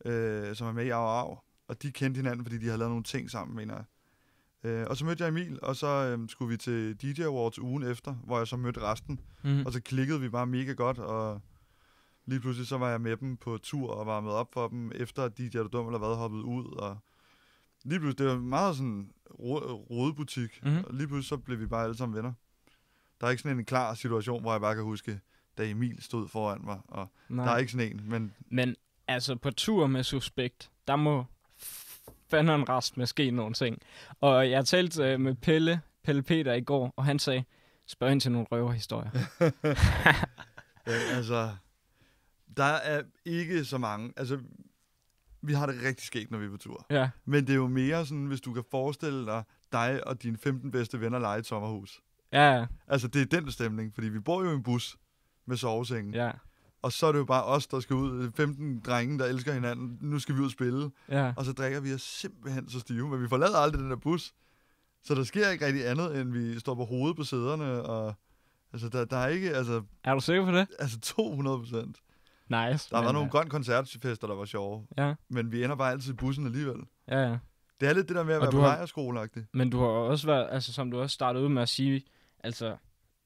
[0.05, 1.38] øh, som er med i Au Au.
[1.68, 3.85] Og de kendte hinanden, fordi de havde lavet nogle ting sammen, mener jeg.
[4.70, 7.83] Øh, og så mødte jeg Emil, og så øh, skulle vi til DJ Awards ugen
[7.83, 9.20] efter, hvor jeg så mødte resten.
[9.44, 9.66] Mm.
[9.66, 11.40] Og så klikkede vi bare mega godt, og
[12.27, 15.22] lige pludselig så var jeg med dem på tur og varmede op for dem, efter
[15.22, 16.64] at DJ Er du dum eller hvad hoppede ud.
[16.64, 16.99] Og
[17.87, 20.85] lige pludselig, det var meget sådan ro- rodebutik, Mhm.
[20.85, 22.33] og lige pludselig så blev vi bare alle sammen venner.
[23.20, 25.20] Der er ikke sådan en klar situation, hvor jeg bare kan huske,
[25.59, 27.44] da Emil stod foran mig, og Nej.
[27.44, 28.77] der er ikke sådan en, men Men
[29.09, 31.25] altså, på tur med Suspekt, der må
[32.31, 33.79] fanderen rest med ske nogle ting.
[34.20, 37.44] Og jeg talte øh, med Pelle, Pelle Peter i går, og han sagde,
[37.87, 39.11] spørg ind til nogle røverhistorier.
[40.88, 41.51] øh, altså,
[42.57, 44.12] der er ikke så mange.
[44.16, 44.38] Altså,
[45.46, 46.87] vi har det rigtig skægt, når vi er på tur.
[46.90, 50.38] ja, Men det er jo mere sådan, hvis du kan forestille dig dig og dine
[50.38, 52.00] 15 bedste venner lege et sommerhus.
[52.32, 54.96] ja, ja, Altså, det er den stemning, fordi vi bor jo i en bus
[55.46, 56.14] med sovesengen.
[56.14, 56.24] Ja.
[56.26, 56.30] ja,
[56.82, 58.30] Og så er det jo bare os, der skal ud.
[58.37, 59.98] 15 drenge, der elsker hinanden.
[60.00, 60.90] Nu skal vi ud og spille.
[61.09, 61.32] ja.
[61.37, 63.09] Og så drikker vi os simpelthen så stive.
[63.09, 64.35] Men vi forlader aldrig den der bus.
[65.04, 67.82] Så der sker ikke rigtig andet, end vi står på hovedet på sæderne.
[67.82, 68.14] Og,
[68.72, 69.50] altså, der, der er ikke...
[69.50, 70.66] Altså, Er du sikker på det?
[70.78, 71.98] altså 200 procent.
[72.48, 72.90] Nice.
[72.90, 74.87] Der har men, nogle øh, grøn koncertfester, der var sjove.
[74.98, 76.76] Ja, Men vi ender bare altid i bussen alligevel.
[77.09, 77.38] ja, ja.
[77.80, 79.87] Det er lidt det der med at Og være på har- lejerskole Men du har
[79.87, 82.02] også været, altså som du også startede ud med at sige,
[82.44, 82.76] altså,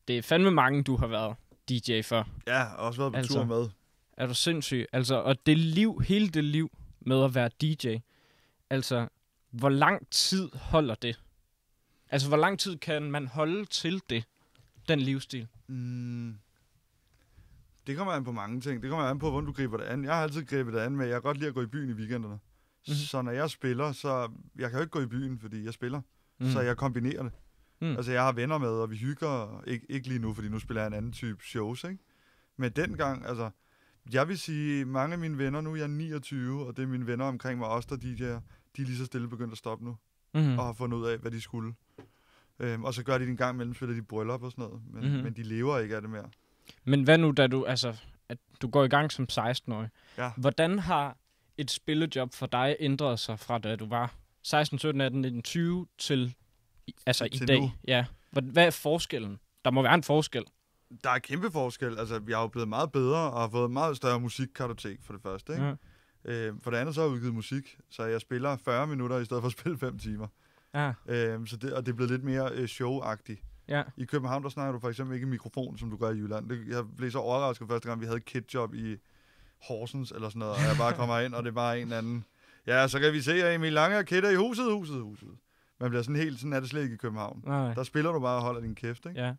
[0.09, 1.37] det er fandme mange, du har været
[1.68, 2.28] DJ for.
[2.46, 3.35] Ja, og også været på Altså.
[3.35, 3.68] tur med.
[4.16, 4.87] Er du sindssyg?
[4.92, 7.96] Altså, og det liv, hele det liv med at være DJ,
[8.70, 9.09] altså,
[9.50, 11.20] hvor lang tid holder det?
[12.11, 14.24] Altså, hvor lang tid kan man holde til det,
[14.88, 15.46] den livsstil?
[15.66, 16.35] Mm.
[17.90, 18.83] Det kommer an på mange ting.
[18.83, 20.05] Det kommer an på, hvordan du griber det an.
[20.05, 21.90] Jeg har altid grebet det an med, at jeg godt lide at gå i byen
[21.90, 22.35] i weekenderne.
[22.35, 22.40] Mhm.
[22.87, 22.94] Mm-hmm.
[22.94, 24.31] Så når jeg spiller, så...
[24.59, 26.00] Jeg kan jo ikke gå i byen, fordi jeg spiller.
[26.40, 26.46] Mm.
[26.46, 27.33] Så jeg kombinerer det.
[27.81, 27.87] Mm.
[27.88, 27.96] Mm.
[27.96, 29.26] Altså, jeg har venner med, og vi hygger.
[29.29, 31.98] og Ikke, lige nu, fordi nu spiller jeg en anden type shows, ikke?
[32.57, 33.50] Men dengang, altså...
[34.12, 37.07] Jeg vil sige, mange af mine venner, nu er jeg 29, og det er mine
[37.07, 38.40] venner omkring mig, også der DJ'er,
[38.76, 39.96] de er lige så stille begyndt at stoppe nu,
[40.35, 40.40] mm.
[40.40, 40.59] mm.
[40.59, 41.74] og har fundet ud af, hvad de skulle.
[42.59, 44.81] Øhm, og så gør de det en gang imellem, spiller de bryllup og sådan noget,
[44.87, 45.05] men, Mhm.
[45.11, 45.24] mm-hmm.
[45.24, 46.29] men de lever ikke af det mere.
[46.85, 47.96] Men hvad nu, da du, altså,
[48.29, 49.88] at du går i gang som 16-årig?
[50.18, 50.31] Ja.
[50.37, 51.16] Hvordan har
[51.59, 55.87] et spillejob for dig ændrede sig fra da du var 16, 17, 18, 19, 20
[55.99, 56.35] til,
[56.87, 57.61] i- altså i Til dag?
[57.61, 57.73] nu.
[57.88, 58.05] Ja.
[58.31, 59.38] Hvad, er forskellen?
[59.64, 60.44] Der må være en forskel.
[61.05, 61.99] Der er kæmpe forskel.
[61.99, 65.12] Altså, jeg er jo blevet meget bedre og har fået et meget større musikkartotek for
[65.12, 65.53] det første.
[65.53, 65.64] Ikke?
[66.25, 66.33] Ja.
[66.33, 69.25] Øh, for det andet så har jeg udgivet musik, så jeg spiller 40 minutter i
[69.25, 70.27] stedet for at spille 5 timer.
[70.75, 70.92] Ja.
[71.09, 73.40] Øh, så det, og det er blevet lidt mere øh, showagtigt.
[73.70, 73.83] Ja.
[73.96, 76.48] I København, der snakker du for eksempel ikke i mikrofon, som du gør i Jylland.
[76.48, 78.96] Det, jeg blev så overrasket første gang, vi havde et kidjob i
[79.62, 82.24] Horsens eller sådan noget, og jeg bare kommer ind, og det er bare en anden...
[82.66, 85.28] Ja, så kan vi se, at Emil Lange og kidder i huset, huset, huset.
[85.80, 87.42] Man bliver sådan helt, sådan er det slet ikke i København.
[87.46, 87.74] Nej.
[87.74, 89.20] Der spiller du bare og holder din kæft, ikke?
[89.20, 89.35] Ja.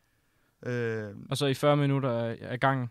[0.71, 2.89] Øh, Og så i 40 minutter af gangen.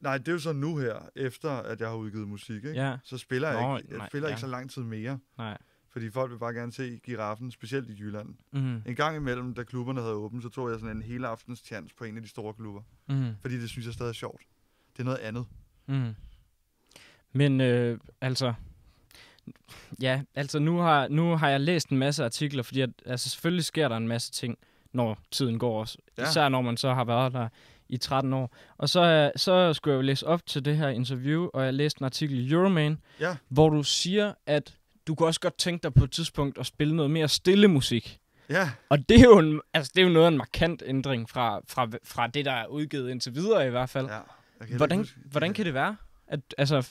[0.00, 2.70] nej, det er jo så nu her, efter at jeg har udgivet musik, ikke?
[2.70, 2.96] Ja.
[3.04, 4.32] Så spiller jeg, Nå, ikke, jeg nej, spiller ja.
[4.34, 5.58] ikke så lang tid mere, Nej.
[5.96, 8.28] Fordi folk vil bare gerne se giraffen, specielt i Jylland.
[8.52, 8.82] Mm.
[8.86, 11.94] En gang imellem, da klubberne havde åbent, så tog jeg sådan en hele aftens chance
[11.94, 12.80] på en af de store klubber.
[13.08, 13.30] Mm.
[13.40, 14.42] Fordi det synes jeg stadig er sjovt.
[14.92, 15.46] Det er noget andet.
[15.86, 16.14] Mm.
[17.32, 18.54] Men øh, altså,
[20.02, 23.64] ja, altså nu har, nu har jeg læst en masse artikler, fordi at, altså, selvfølgelig
[23.64, 24.58] sker der en masse ting,
[24.92, 25.98] når tiden går også.
[26.18, 26.22] Ja.
[26.28, 27.48] Især når man så har været der
[27.88, 28.56] i 13 år.
[28.78, 31.74] Og så, øh, så skulle jeg jo læse op til det her interview, og jeg
[31.74, 33.36] læste en artikel i Euroman, Ja.
[33.48, 34.76] hvor du siger, at
[35.06, 38.18] du kunne også godt tænke dig på et tidspunkt at spille noget mere stille musik.
[38.50, 41.30] Ja, Og det er jo, en, altså, det er jo noget af en markant ændring
[41.30, 44.06] fra, fra, fra det, der er udgivet indtil videre i hvert fald.
[44.06, 44.20] ja.
[44.60, 45.96] Heller hvordan, hvordan kan det være?
[46.26, 46.88] At, altså,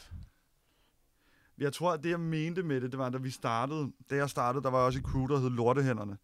[1.58, 3.92] Jeg tror, at det, jeg mente med det, det var, da vi startede.
[4.10, 6.18] Da jeg startede, der var også et crew, der hed Lortehænderne.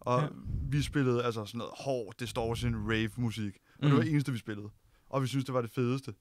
[0.00, 0.26] Og Ja.
[0.70, 3.54] vi spillede altså sådan noget hård, distortion, rave-musik.
[3.54, 3.88] Og mm.
[3.88, 4.68] det var det eneste, vi spillede.
[5.10, 6.14] Og vi synes det var det fedeste.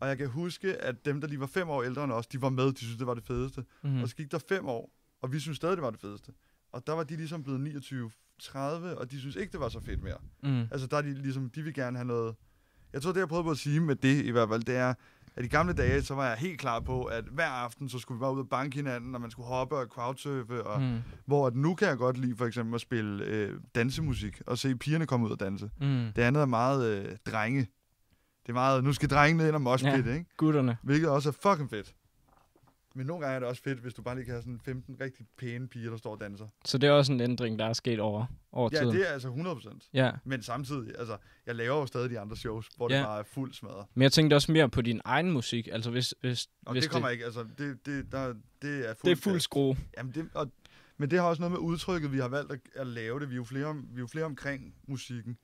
[0.00, 2.42] Og jeg kan huske, at dem, der lige var fem år ældre end os, de
[2.42, 3.64] var med, de synes det var det fedeste.
[3.82, 4.02] Mm.
[4.02, 4.90] Og så gik der fem år,
[5.22, 6.32] og vi synes stadig, det var det fedeste.
[6.72, 8.10] Og der var de ligesom blevet 29,
[8.42, 10.16] 30, og de synes ikke, det var så fedt mere.
[10.42, 10.60] Mm.
[10.70, 12.34] Altså, der er de ligesom, de vil gerne have noget...
[12.92, 14.94] Jeg tror, det jeg prøvede på at sige med det i hvert fald, det er,
[15.36, 18.18] at i gamle dage, så var jeg helt klar på, at hver aften, så skulle
[18.18, 20.98] vi bare ud og banke hinanden, og man skulle hoppe og crowdsurfe, og Mm.
[21.26, 24.76] hvor at nu kan jeg godt lide for eksempel at spille øh, dansemusik, og se
[24.76, 25.70] pigerne komme ud og danse.
[25.80, 26.06] Mm.
[26.16, 27.66] Det andet er meget øh, drenge.
[28.48, 30.12] Det er meget, nu skal drengene ind og moshpit, ja.
[30.14, 30.24] ikke?
[30.36, 30.76] Gutterne.
[30.82, 31.94] Hvilket også er fucking fedt.
[32.94, 34.96] Men nogle gange er det også fedt, hvis du bare lige kan have sådan 15
[35.00, 36.46] rigtig pæne piger, der står og danser.
[36.64, 38.94] Så det er også en ændring, der er sket over, over Ja, tiden.
[38.94, 39.90] det er altså 100%.
[39.94, 42.96] Ja, Men samtidig, altså, jeg laver jo stadig de andre shows, hvor Ja.
[42.98, 43.86] det bare er fuld smadret.
[43.94, 45.68] men jeg tænkte også mere på din egen musik.
[45.72, 49.10] Altså hvis, hvis, Og hvis det kommer ikke, altså, det, det, der, det er fuld
[49.10, 49.76] det er fuld skrue.
[49.98, 50.52] Jamen, det, og,
[50.98, 53.28] men det har også noget med udtrykket, vi har valgt at, at lave det.
[53.28, 55.38] Vi er jo flere, om, vi er jo flere omkring musikken.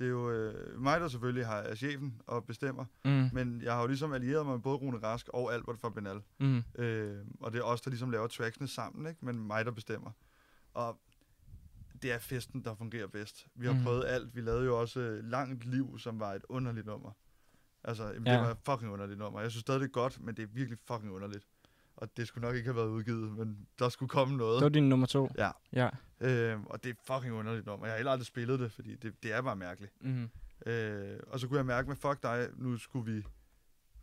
[0.00, 2.84] Det er jo øh, mig, der selvfølgelig har, er chefen og bestemmer.
[3.04, 3.28] Mm.
[3.32, 6.20] Men jeg har jo ligesom allieret mig med både Rune Rask og Albert fra Benal.
[6.38, 6.62] Mm.
[6.78, 9.24] Øh, og det er os, der ligesom laver tracksene sammen, ikke?
[9.24, 10.10] men mig, der bestemmer.
[10.74, 11.00] Og
[12.02, 13.46] det er festen, der fungerer bedst.
[13.54, 13.82] Vi har mm.
[13.82, 14.34] prøvet alt.
[14.36, 17.10] Vi lavede jo også øh, Langt Liv, som var et underligt nummer.
[17.84, 18.40] Altså, jamen, det Ja.
[18.40, 19.40] var et fucking underligt nummer.
[19.40, 21.46] Jeg synes stadig, det er godt, men det er virkelig fucking underligt.
[22.00, 24.54] Og det skulle nok ikke have været udgivet, men der skulle komme noget.
[24.54, 25.28] Det var din nummer to.
[25.38, 25.50] Ja.
[25.72, 25.88] Ja.
[26.20, 27.86] Øh, og det er fucking underligt nummer.
[27.86, 29.92] Jeg har heller aldrig spillet det, fordi det, det er bare mærkeligt.
[30.00, 30.30] Mm.
[30.66, 33.24] Øh, og så kunne jeg mærke med, fuck dig, nu skulle vi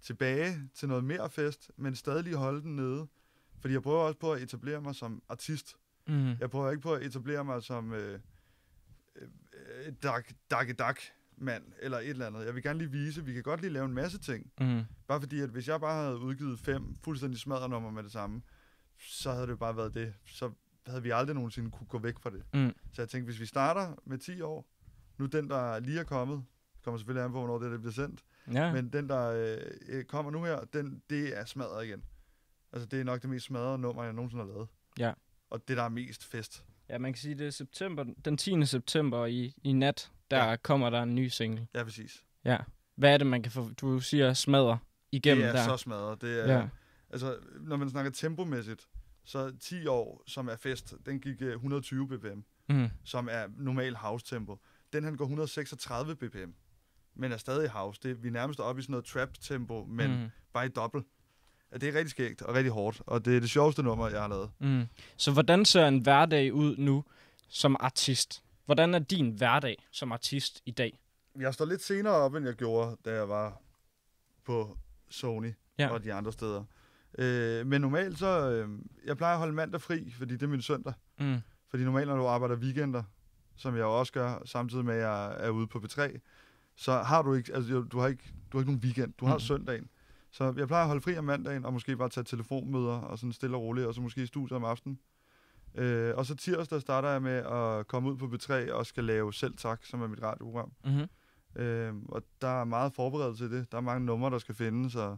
[0.02, 3.08] tilbage til noget mere fest, men stadig lige holde den nede.
[3.60, 5.76] Fordi jeg prøver også på at etablere mig som artist.
[6.08, 6.30] Mm.
[6.40, 8.20] Jeg prøver ikke på at etablere mig som øh,
[9.16, 11.00] øh, dak, dak, dak
[11.38, 12.46] mand eller et eller andet.
[12.46, 14.52] Jeg vil gerne lige vise, at vi kan godt lige lave en masse ting.
[14.62, 14.82] Mm.
[15.08, 18.42] Bare fordi, at hvis jeg bare havde udgivet fem fuldstændig smadret nummer med det samme,
[19.00, 20.14] så havde det jo bare været det.
[20.26, 20.52] Så
[20.88, 22.44] havde vi aldrig nogensinde kunne gå væk fra det.
[22.54, 22.74] Mm.
[22.94, 24.66] Så jeg tænkte, hvis vi starter med 10 år,
[25.18, 26.44] nu den, der lige er kommet,
[26.84, 28.24] kommer selvfølgelig an på, hvornår det, det bliver sendt,
[28.54, 28.74] Ja.
[28.74, 29.56] men den, der
[29.90, 32.04] øh, kommer nu her, den, det er smadret igen.
[32.74, 34.68] Altså, det er nok det mest smadrede nummer, jeg nogensinde har lavet.
[35.00, 35.14] Ja.
[35.50, 36.66] Og det, der er mest fest.
[36.90, 38.66] ja, man kan sige, det er september, den 10.
[38.66, 40.56] september i, i nat, der Ja.
[40.56, 41.68] kommer der en ny single.
[41.76, 42.24] Ja, præcis.
[42.46, 42.58] Ja.
[42.96, 44.80] Hvad er det, man kan få, du siger smadre
[45.12, 45.64] igennem det er der?
[45.64, 46.22] så smadret.
[46.22, 46.68] Det er, ja.
[47.10, 48.88] Altså, når man snakker tempomæssigt,
[49.26, 52.90] så 10 år, som er fest, den gik øh, 120 bpm, Mm.
[53.04, 54.60] som er normal house-tempo.
[54.94, 56.50] Den han går 136 bpm,
[57.16, 58.00] men er stadig house.
[58.04, 60.12] Det, vi er nærmest oppe i sådan noget trap-tempo, men.
[60.22, 60.28] Mm.
[60.54, 61.06] bare i dobbelt.
[61.72, 64.22] Ja, det er rigtig skægt og rigtig hårdt, og det er det sjoveste nummer, jeg
[64.22, 64.52] har lavet.
[64.60, 64.84] Mm.
[65.18, 67.04] Så hvordan ser en hverdag ud nu
[67.50, 68.44] som artist?
[68.68, 71.00] Hvordan er din hverdag som artist i dag?
[71.40, 73.62] Jeg står lidt senere op, end jeg gjorde, da jeg var
[74.46, 74.78] på
[75.10, 75.90] Sony Ja.
[75.90, 76.64] og de andre steder.
[77.20, 78.70] Øh, men normalt så, øh,
[79.06, 80.94] jeg plejer at holde mandag fri, fordi det er min søndag.
[81.20, 81.38] Mm.
[81.70, 83.04] Fordi normalt, når du arbejder weekender,
[83.56, 86.20] som jeg også gør, samtidig med, at jeg er ude på B3,
[86.76, 89.14] så har du ikke, altså, du har ikke, du har ikke nogen weekend.
[89.20, 89.40] Du har Mhm.
[89.40, 89.90] søndagen.
[90.32, 93.34] Så jeg plejer at holde fri om mandagen, og måske bare tage telefonmøder, og sådan
[93.34, 95.00] stille og roligt, og så måske i studiet om aftenen.
[95.78, 99.34] Øh, og så tirsdag starter jeg med at komme ud på B3 og skal lave
[99.34, 100.72] Selv Tak, som er mit radioprogram.
[100.86, 101.62] Mm-hmm.
[101.62, 103.72] Øh, og der er meget forberedelse til det.
[103.72, 105.18] Der er mange numre, der skal findes, og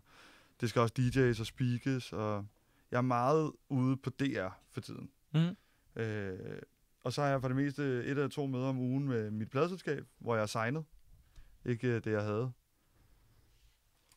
[0.61, 2.45] det skal også DJ's og speakes, og
[2.91, 5.09] jeg er meget ude på DR for tiden.
[5.33, 6.01] Mm.
[6.01, 6.61] Øh,
[7.03, 9.49] og så har jeg for det meste et eller to møder om ugen med mit
[9.49, 10.85] pladselskab, hvor jeg er signet.
[11.65, 12.51] Ikke øh, det, jeg havde.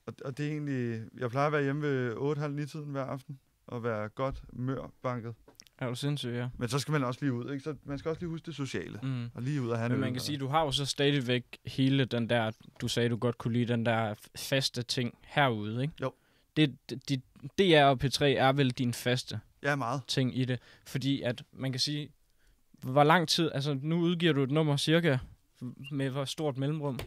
[0.07, 1.09] Og, og det er egentlig...
[1.18, 2.14] Jeg plejer at være hjemme ved
[2.62, 5.35] 8.30 tiden hver aften, og være godt mørbanket.
[5.83, 6.49] Er du sindssyg, ja.
[6.59, 7.64] Men så skal man også lige ud, ikke?
[7.64, 8.99] Så man skal også lige huske det sociale.
[9.03, 9.31] Mm.
[9.35, 11.59] Og lige ud og have Men en man kan sige, du har jo så stadigvæk
[11.66, 15.95] hele den der, du sagde, du godt kunne lide, den der faste ting herude, ikke?
[16.03, 16.12] Jo.
[16.57, 17.23] Det, det, det,
[17.59, 20.03] DR og P3 er vel din faste Ja, meget.
[20.09, 22.09] ting i det, fordi at man kan sige,
[22.83, 25.18] hvor lang tid, altså nu udgiver du et nummer cirka,
[25.92, 27.01] med hvor stort mellemrum?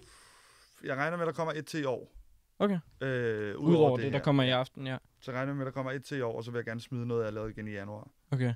[0.84, 2.12] Jeg regner med, at der kommer et til i år.
[2.60, 2.80] Okay.
[3.02, 4.24] Øh, Udover det, det der her.
[4.24, 4.98] kommer i aften, ja.
[5.20, 6.66] Så regner jeg med, at der kommer et til i år, og så vil jeg
[6.66, 8.08] gerne smide noget, jeg lavet igen i januar.
[8.32, 8.54] Okay.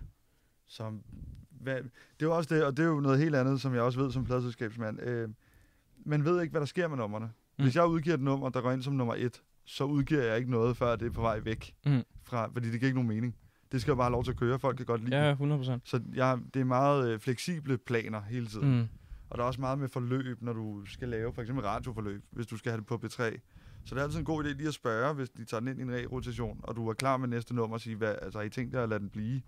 [0.67, 0.91] Så
[1.49, 1.85] hvad, det
[2.19, 4.11] er jo også det, og det er jo noget helt andet, som jeg også ved
[4.11, 5.01] som pladselskabsmand.
[5.01, 5.29] Øh,
[6.05, 7.25] man ved ikke, hvad der sker med numrene.
[7.57, 7.63] Mm.
[7.63, 10.51] Hvis jeg udgiver et nummer, der går ind som nummer et, så udgiver jeg ikke
[10.51, 11.75] noget, før det er på vej væk.
[11.85, 12.03] Mm.
[12.23, 13.35] Fra, fordi det giver ikke nogen mening.
[13.71, 14.59] Det skal jo bare have lov til at køre.
[14.59, 15.31] Folk kan godt lide Ja, det.
[15.31, 15.89] 100 procent.
[15.89, 18.77] Så jeg, det er meget øh, fleksible planer hele tiden.
[18.79, 18.87] Mm.
[19.29, 22.47] Og der er også meget med forløb, når du skal lave for eksempel radioforløb, hvis
[22.47, 23.39] du skal have det på B3.
[23.89, 25.79] Så det er altid en god idé lige at spørge, hvis de tager den ind
[25.79, 28.45] i en re-rotation, og du er klar med næste nummer og sige, hvad, altså har
[28.45, 29.41] I tænkt jer at lade den blive?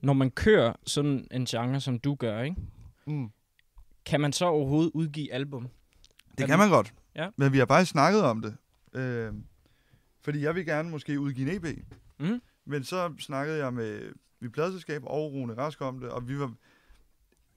[0.00, 2.56] Når man kører sådan en genre, som du gør, ikke?
[3.06, 3.30] Mm.
[4.06, 5.68] kan man så overhovedet udgive album?
[6.38, 6.94] Det Er kan man godt.
[7.14, 7.28] Ja.
[7.36, 8.56] Men vi har faktisk snakket om det.
[8.94, 9.32] Øh,
[10.20, 11.78] fordi jeg vil gerne måske udgive en EP.
[12.18, 12.40] Mm.
[12.64, 16.54] Men så snakkede jeg med mit pladselskab og Rune Rask om det, og vi var...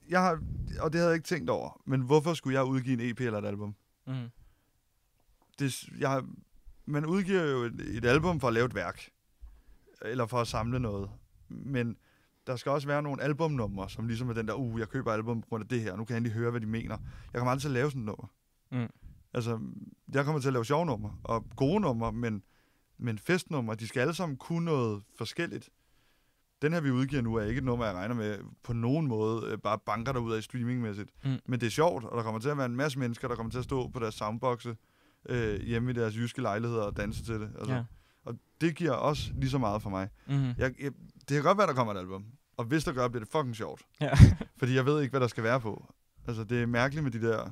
[0.09, 0.41] Jeg har,
[0.79, 3.39] og det havde jeg ikke tænkt over, men hvorfor skulle jeg udgive en EP eller
[3.39, 3.75] et album?
[4.07, 4.29] Mm.
[5.60, 6.24] Det, jeg,
[6.86, 9.10] man udgiver jo et, et album for at lave et værk.
[10.02, 11.10] Eller for at samle noget.
[11.48, 11.98] Men
[12.48, 15.41] der skal også være nogle albumnumre, som ligesom er den der, uh, jeg køber album
[15.41, 16.98] på grund af det her, nu kan jeg endelig høre, hvad de mener.
[17.34, 18.28] Jeg kommer aldrig til at lave sådan et nummer.
[18.72, 18.89] Mm.
[19.34, 19.60] Altså,
[20.13, 22.43] jeg kommer til at lave sjove numre, og gode numre, men,
[22.98, 25.69] men festnumre, de skal alle sammen kunne noget forskelligt.
[26.62, 29.48] Den her, vi udgiver nu, er ikke et nummer, jeg regner med på nogen måde
[29.48, 31.10] øh, bare banker der ud af streamingmæssigt.
[31.24, 31.39] Mm.
[31.45, 33.52] Men det er sjovt, og der kommer til at være en masse mennesker, der kommer
[33.52, 34.76] til at stå på deres soundboxe
[35.29, 37.49] øh, hjemme i deres jyske lejligheder og danse til det.
[37.60, 37.84] Altså, Ja.
[38.25, 40.10] Og det giver også lige så meget for mig.
[40.27, 40.47] Mm.
[40.47, 42.25] Jeg, jeg, det kan godt være, der kommer et album.
[42.58, 43.82] Og hvis der gør, bliver det fucking sjovt.
[44.01, 44.12] Ja.
[44.60, 45.93] Fordi jeg ved ikke, hvad der skal være på.
[46.27, 47.49] Altså, det er mærkeligt med de der...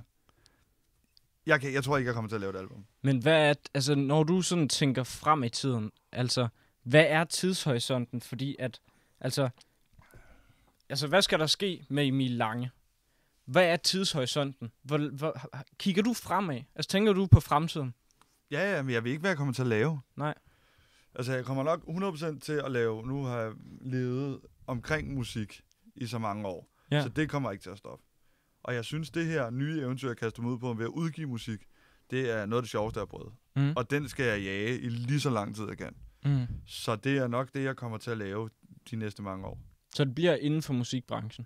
[1.45, 2.85] Jeg, kan, jeg tror ikke, jeg kommer til at lave et album.
[3.01, 6.47] Men hvad er, altså, når du sådan tænker frem i tiden, altså,
[6.83, 8.21] hvad er tidshorisonten?
[8.21, 8.79] Fordi at,
[9.19, 9.49] altså,
[10.89, 12.71] altså, hvad skal der ske med Emil Lange?
[13.47, 14.71] Hvad er tidshorisonten?
[14.83, 15.41] Hvor, hvor,
[15.77, 16.61] kigger du fremad?
[16.75, 17.93] Altså, tænker du på fremtiden?
[18.51, 20.01] Ja, ja, men jeg ved ikke, hvad jeg kommer til at lave.
[20.15, 20.33] Nej.
[21.15, 21.83] Altså, jeg kommer nok
[22.35, 23.07] 100% til at lave...
[23.07, 25.61] Nu har jeg levet omkring musik
[25.95, 26.69] i så mange år.
[26.91, 27.01] Ja.
[27.01, 28.05] Så det kommer ikke til at stoppe.
[28.63, 31.27] Og jeg synes, det her nye eventyr, jeg kaster mig ud på ved at udgive
[31.27, 31.59] musik,
[32.11, 33.33] det er noget af det sjoveste, jeg har prøvet.
[33.55, 33.73] Mm.
[33.75, 35.95] Og den skal jeg jage i lige så lang tid, jeg kan.
[36.25, 36.45] Mm.
[36.65, 38.49] Så det er nok det, jeg kommer til at lave
[38.91, 39.59] de næste mange år.
[39.95, 41.45] Så det bliver inden for musikbranchen?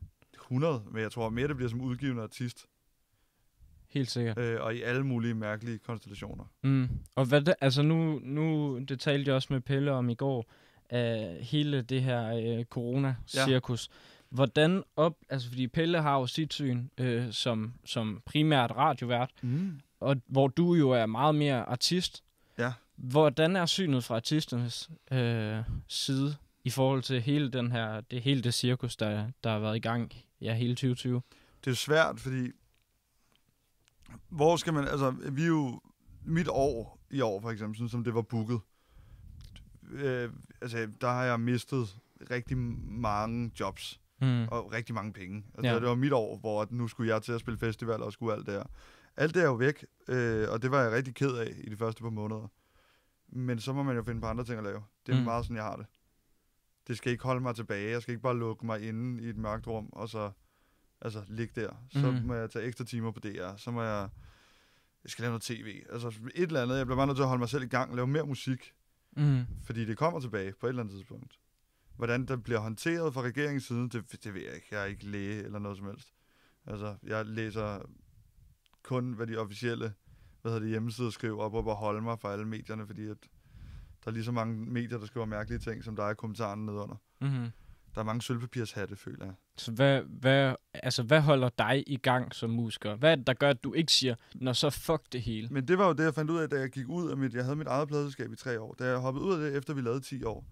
[0.52, 2.66] 100, men jeg tror mere, det bliver som udgivende artist.
[3.90, 4.38] Helt sikkert.
[4.38, 6.44] Øh, og i alle mulige mærkelige konstellationer.
[6.64, 6.90] Mm.
[7.16, 10.46] Og hvad det, altså nu, nu, det talte jeg også med Pelle om i går,
[10.90, 13.90] af hele det her øh, corona-cirkus.
[13.90, 13.96] Ja.
[14.30, 19.80] Hvordan op, altså fordi Pelle har jo sit syn øh, som, som primært radiovært, Mm.
[20.00, 22.24] og hvor du jo er meget mere artist.
[22.58, 22.74] Ja.
[22.96, 28.42] Hvordan er synet fra artisternes øh, side i forhold til hele den her, det hele
[28.42, 31.22] det cirkus, der, der har været i gang ja, hele 2020?
[31.66, 32.52] Det er svært, fordi...
[34.30, 34.88] Hvor skal man...
[34.88, 35.82] Altså, vi er jo...
[36.26, 38.60] Mit år i år, for eksempel, sådan som det var booket.
[39.92, 40.30] Øh,
[40.62, 41.98] altså, der har jeg mistet
[42.32, 44.00] rigtig mange jobs.
[44.22, 44.48] Mm.
[44.48, 45.44] og rigtig mange penge.
[45.56, 45.80] Altså, Ja.
[45.80, 48.46] Det var mit år, hvor nu skulle jeg til at spille festival og skulle alt
[48.46, 48.64] det her.
[49.18, 51.78] Alt det er jo væk, øh, og det var jeg rigtig ked af i de
[51.78, 52.48] første par måneder.
[53.30, 54.84] Men så må man jo finde på andre ting at lave.
[55.06, 55.24] Det er mm.
[55.24, 55.86] meget sådan, jeg har det.
[56.88, 57.92] Det skal ikke holde mig tilbage.
[57.92, 60.32] Jeg skal ikke bare lukke mig inde i et mørkt rum, og så
[61.02, 61.86] altså, ligge der.
[61.90, 62.18] Så Mm.
[62.28, 63.56] må jeg tage ekstra timer på DR.
[63.58, 64.10] Så må jeg...
[65.04, 65.84] Jeg skal lave noget tv.
[65.90, 66.78] Altså et eller andet.
[66.78, 67.96] Jeg bliver bare nødt til at holde mig selv i gang.
[67.96, 68.74] Lave mere musik.
[69.18, 69.42] Mm.
[69.64, 71.40] Fordi det kommer tilbage på et eller andet tidspunkt.
[71.98, 74.68] Hvordan det bliver håndteret fra regeringens side, det, det ved jeg ikke.
[74.72, 76.14] Jeg er ikke læge eller noget som helst.
[76.68, 77.82] Altså, jeg læser
[78.84, 79.94] kun, hvad de officielle
[80.42, 83.18] hvad hedder det, hjemmesider skriver op og bare holde mig fra alle medierne, fordi at
[84.04, 86.66] der er lige så mange medier, der skriver mærkelige ting, som der er i kommentarerne
[86.66, 86.96] nedunder.
[87.22, 87.52] Mm.
[87.96, 89.34] Der er mange sølvpapirshatte, føler jeg.
[89.58, 92.96] Så hvad, hvad, altså, hvad holder dig i gang som musiker?
[92.96, 95.48] Hvad er det, der gør, at du ikke siger, når så fuck det hele?
[95.52, 97.34] Men det var jo det, jeg fandt ud af, da jeg gik ud af mit...
[97.34, 98.74] Jeg havde mit eget pladselskab i tre år.
[98.80, 100.46] Da jeg hoppede ud af det, efter vi lavede 10 år,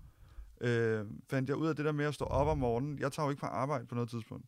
[0.61, 2.99] øh, fandt jeg ud af det der med at stå op om morgenen.
[2.99, 4.45] Jeg tager jo ikke på arbejde på noget tidspunkt.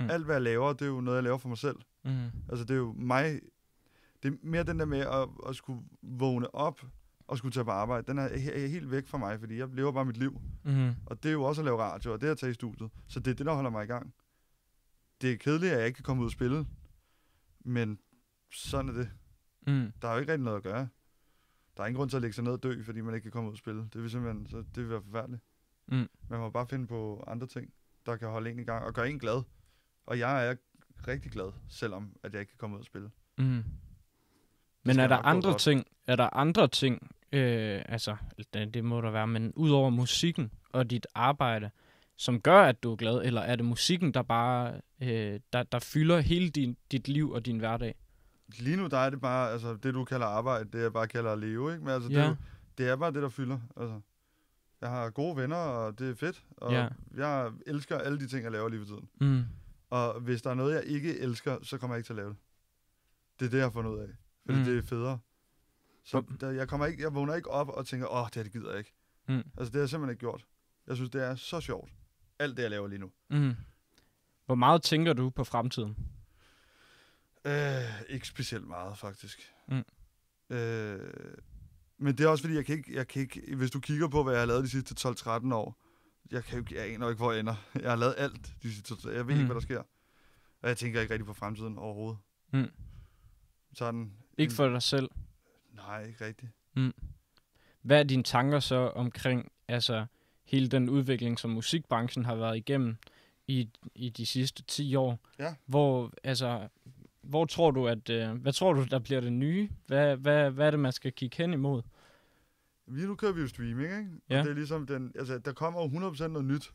[0.00, 0.10] Mm.
[0.10, 1.76] Alt, hvad jeg laver, det er jo noget, jeg laver for mig selv.
[2.04, 2.26] Mm.
[2.48, 3.40] Altså, det er jo mig...
[4.22, 6.80] Det er mere den der med at, at skulle vågne op
[7.32, 9.92] at skulle tage på arbejde, den er he- helt væk fra mig, fordi jeg lever
[9.92, 10.40] bare mit liv.
[10.64, 10.90] Mm.
[11.06, 12.90] Og det er jo også at lave radio, og det er at tage i studiet.
[13.08, 14.14] Så det er det, der holder mig i gang.
[15.20, 16.66] Det er kedeligt, at jeg ikke kan komme ud og spille,
[17.64, 17.98] men
[18.52, 19.10] sådan er det.
[19.66, 19.92] Mm.
[20.02, 20.88] Der er jo ikke rigtig noget at gøre.
[21.76, 23.32] Der er ingen grund til at lægge sig ned og dø, fordi man ikke kan
[23.32, 23.88] komme ud og spille.
[23.92, 25.42] Det vil simpelthen, så det vil være forfærdeligt.
[25.88, 26.08] Mm.
[26.28, 27.72] Man må bare finde på andre ting,
[28.06, 29.42] der kan holde en i gang og gøre en glad.
[30.06, 30.54] Og jeg er
[31.08, 33.10] rigtig glad, selvom at jeg ikke kan komme ud og spille.
[33.38, 33.64] Mm.
[34.84, 38.16] Men er der andre ting, er der andre ting, øh, altså
[38.54, 41.70] det, det må der være, men udover musikken og dit arbejde,
[42.16, 45.78] som gør, at du er glad, eller er det musikken, der bare, øh, der, der
[45.78, 47.94] fylder hele din, dit liv og din hverdag?
[48.58, 51.32] Lige nu der er det bare, altså det du kalder arbejde, det jeg bare kalder
[51.32, 51.84] at leve, ikke?
[51.84, 52.20] Men altså, det, Ja.
[52.24, 52.36] er jo,
[52.78, 53.58] det er bare det, der fylder.
[53.76, 54.00] Altså,
[54.80, 56.44] jeg har gode venner, og det er fedt.
[56.56, 56.88] Og Ja.
[57.16, 59.08] jeg elsker alle de ting, jeg laver lige for tiden.
[59.20, 59.42] Mm.
[59.90, 62.28] Og hvis der er noget, jeg ikke elsker, så kommer jeg ikke til at lave
[62.28, 62.36] det.
[63.40, 64.08] Det er det, jeg har fundet ud af.
[64.46, 64.64] Fordi mm.
[64.64, 65.18] det er federe.
[66.04, 68.52] Så der, jeg, kommer ikke, jeg vågner ikke op og tænker, åh, det her det
[68.52, 68.94] gider jeg ikke.
[69.28, 69.34] Mm.
[69.34, 70.46] Altså, det har jeg simpelthen ikke gjort.
[70.86, 71.90] Jeg synes, det er så sjovt.
[72.38, 73.10] Alt det, jeg laver lige nu.
[73.30, 73.54] Mm.
[74.46, 75.96] Hvor meget tænker du på fremtiden?
[77.44, 79.52] Øh, ikke specielt meget, faktisk.
[79.68, 79.84] Mm.
[80.56, 81.10] Øh,
[81.98, 83.56] men det er også fordi, jeg kan, ikke, jeg kan ikke...
[83.56, 85.80] Hvis du kigger på, hvad jeg har lavet de sidste 12-13 år,
[86.30, 87.54] jeg, kan jo ikke, jeg aner ikke, hvor jeg ender.
[87.74, 89.40] Jeg har lavet alt de sidste 12 Jeg ved mm.
[89.40, 89.82] Ikke, hvad der sker.
[90.62, 92.18] Og jeg tænker ikke rigtig på fremtiden overhovedet.
[92.52, 92.70] Mm.
[93.72, 94.12] Sådan...
[94.38, 95.10] Ikke for dig selv.
[95.86, 96.52] Nej, ikke rigtigt.
[97.82, 100.06] Hvad er dine tanker så omkring altså,
[100.44, 102.96] hele den udvikling, som musikbranchen har været igennem
[103.46, 105.18] i, i de sidste 10 år?
[105.38, 105.54] Ja.
[105.66, 106.68] Hvor, altså,
[107.22, 109.68] hvor tror du, at, øh, hvad tror du, der bliver det nye?
[109.86, 111.82] Hvad, hvad, hvad er det, man skal kigge hen imod?
[112.86, 114.10] Lige nu kører vi jo streaming, ikke?
[114.30, 114.38] Ja.
[114.38, 115.12] Og det er ligesom den...
[115.18, 116.72] Altså, der kommer jo 100% noget nyt.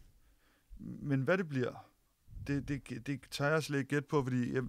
[0.80, 1.90] Men hvad det bliver,
[2.48, 4.54] det, det, det tør jeg slet ikke gætte på, fordi...
[4.54, 4.64] Jeg,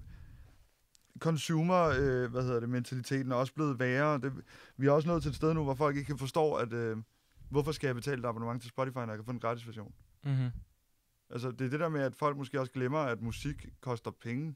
[1.18, 4.18] consumer, øh, hvad hedder det, mentaliteten er også blevet værre.
[4.18, 4.32] Det,
[4.76, 6.96] vi er også nået til et sted nu, hvor folk ikke kan forstå, at øh,
[7.48, 9.92] hvorfor skal jeg betale et abonnement til Spotify, når jeg kan få en gratis version?
[10.24, 10.50] Mm-hmm.
[11.30, 14.54] Altså, det er det der med, at folk måske også glemmer, at musik koster penge.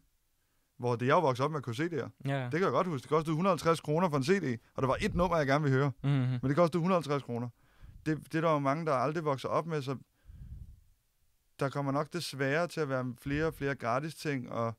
[0.76, 2.08] Hvor det jeg vokset op med at kunne se det her.
[2.24, 2.42] Ja.
[2.44, 3.02] Det kan jeg godt huske.
[3.02, 5.78] Det kostede 150 kroner for en CD, og der var et nummer, jeg gerne ville
[5.78, 5.92] høre.
[6.02, 6.38] Mm-hmm.
[6.42, 7.48] Men det kostede 150 kroner.
[8.06, 9.96] Det, det er der jo mange, der aldrig vokser op med, så
[11.60, 14.74] der kommer nok desværre til at være flere og flere gratis ting, og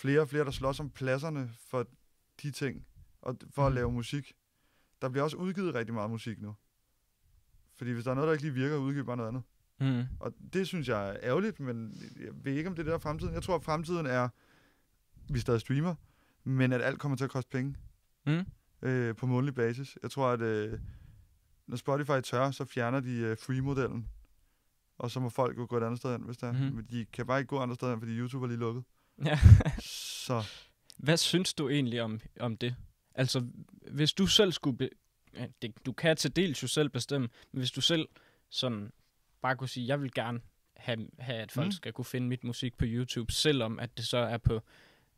[0.00, 1.86] flere og flere, der slås om pladserne for
[2.42, 2.86] de ting,
[3.22, 3.74] og for at Mhm.
[3.74, 4.32] lave musik.
[5.02, 6.54] Der bliver også udgivet rigtig meget musik nu.
[7.76, 9.42] Fordi hvis der er noget, der ikke lige virker, udgiver bare noget andet.
[9.80, 10.04] Mm-hmm.
[10.20, 12.94] Og det synes jeg er ærgerligt, men jeg ved ikke, om det er det, der
[12.94, 13.34] er fremtiden.
[13.34, 14.28] Jeg tror, at fremtiden er,
[15.32, 15.94] vi stadig streamer,
[16.44, 17.76] men at alt kommer til at koste penge
[18.26, 18.44] Mm.
[18.82, 19.98] øh, på månedlig basis.
[20.02, 20.78] Jeg tror, at øh,
[21.66, 24.08] når Spotify tør, så fjerner de øh, free-modellen.
[24.98, 26.52] Og så må folk jo gå et andet sted hen, hvis det er.
[26.52, 26.76] Mhm.
[26.76, 28.84] Men de kan bare ikke gå andre steder hen, fordi YouTube er lige lukket.
[29.24, 29.38] Ja.
[30.30, 30.42] Så
[30.96, 32.74] Hvad synes du egentlig om, om det?
[33.14, 33.46] Altså,
[33.90, 34.78] hvis du selv skulle...
[34.78, 34.88] Be-
[35.34, 38.08] ja, det, du kan til dels jo selv bestemme, men hvis du selv
[38.50, 38.92] sådan
[39.42, 40.40] bare kunne sige, jeg vil gerne
[40.76, 41.70] have, have at folk Mm.
[41.72, 44.60] skal kunne finde mit musik på YouTube, selvom at det så er på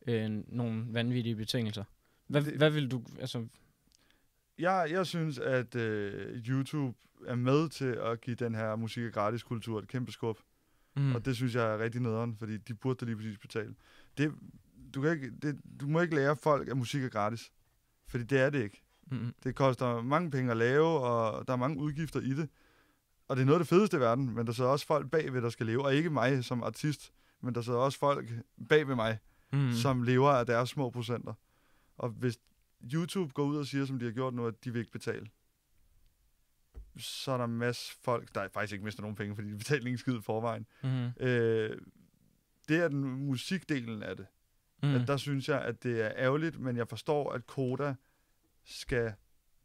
[0.06, 1.84] øh, nogle vanvittige betingelser.
[2.26, 3.04] Hvad, Det- hvad vil du...
[3.20, 3.46] Altså,
[4.58, 9.12] jeg, jeg synes, at øh, YouTube er med til at give den her musik og
[9.12, 10.38] gratis kultur et kæmpe skub.
[10.96, 13.74] mm, Og det synes jeg er rigtig nederen, fordi de burde da lige præcis betale.
[14.18, 14.32] Det,
[14.94, 17.52] du, kan ikke, det, du må ikke lære folk, at musik er gratis.
[18.06, 18.82] Fordi det er det ikke.
[19.10, 22.48] mm, Det koster mange penge at lave, og der er mange udgifter i det.
[23.28, 25.42] Og det er noget af det fedeste i verden, men der sidder også folk bagved,
[25.42, 25.84] der skal leve.
[25.84, 28.30] Og ikke mig som artist, men der sidder også folk
[28.68, 29.18] bagved mig,
[29.52, 29.72] mm, mm.
[29.72, 31.34] som lever af deres små procenter.
[31.98, 32.38] Og hvis
[32.94, 35.26] YouTube går ud og siger, som de har gjort nu, at de vil ikke betale,
[36.98, 39.86] så er der en masse folk, der faktisk ikke mister nogen penge, fordi de betaler
[39.86, 40.66] ingen skid i forvejen.
[40.82, 41.76] mm, Øh,
[42.68, 44.26] det er den musikdelen af det.
[44.82, 44.94] Mm.
[44.94, 47.94] At der synes jeg, at det er ærgerligt, men jeg forstår, at Koda
[48.64, 49.14] skal...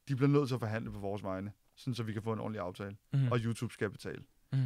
[0.08, 2.40] De bliver nødt til at forhandle på vores vegne, sådan så vi kan få en
[2.40, 2.98] ordentlig aftale.
[3.14, 3.32] Mm.
[3.32, 4.24] Og YouTube skal betale.
[4.54, 4.66] mm,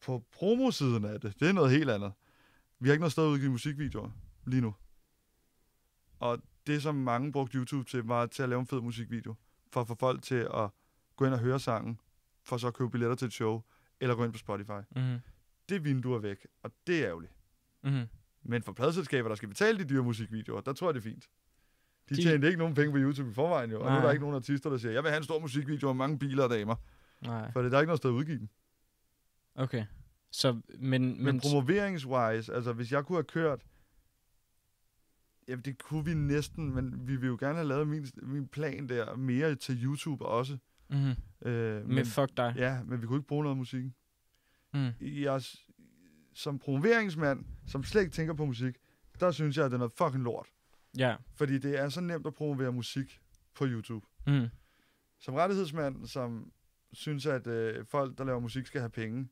[0.00, 2.12] På promosiden af det, det er noget helt andet.
[2.78, 4.10] Vi har ikke noget sted at udgive musikvideoer
[4.46, 4.74] lige nu.
[6.20, 9.34] Og det, som mange brugte YouTube til, var til at lave en fed musikvideo.
[9.70, 10.70] For at få folk til at
[11.16, 11.98] gå ind og høre sangen,
[12.42, 13.62] for så at købe billetter til et show,
[14.00, 14.80] eller gå ind på Spotify.
[14.96, 15.18] mm,
[15.68, 17.32] Det vindue er væk, og det er ærgerligt.
[17.82, 18.06] mm,
[18.42, 21.28] Men for pladselskaber, der skal betale de dyre musikvideoer, der tror jeg, det er fint.
[22.08, 23.76] De, De- tjente ikke nogen penge på YouTube i forvejen, jo.
[23.80, 24.10] Og nu er der Nej.
[24.10, 26.50] ikke nogen artister, der siger, jeg vil have en stor musikvideo med mange biler og
[26.50, 26.74] damer.
[27.20, 28.48] nej, For det er der ikke noget sted at udgive dem.
[29.54, 29.84] okay.
[30.30, 33.62] Så, men, Men, men, promoveringswise, altså hvis jeg kunne have kørt,
[35.48, 38.88] jamen det kunne vi næsten, men vi vil jo gerne have lavet min, min plan
[38.88, 40.58] der mere til YouTube også.
[40.90, 41.14] mm, Øh,
[41.44, 42.54] med men, fuck dig.
[42.56, 43.94] ja, men vi kunne ikke bruge noget af musikken.
[44.74, 45.42] Mm, Jeg,
[46.34, 48.76] som promoveringsmand, som slet ikke tænker på musik,
[49.20, 50.46] der synes jeg, at det er noget fucking lort.
[50.98, 51.16] ja.
[51.34, 53.20] Fordi det er så nemt at promovere musik
[53.54, 54.06] på YouTube.
[54.26, 54.46] Mm,
[55.18, 56.52] som rettighedsmand, som
[56.92, 59.28] synes, at øh, folk, der laver musik, skal have penge,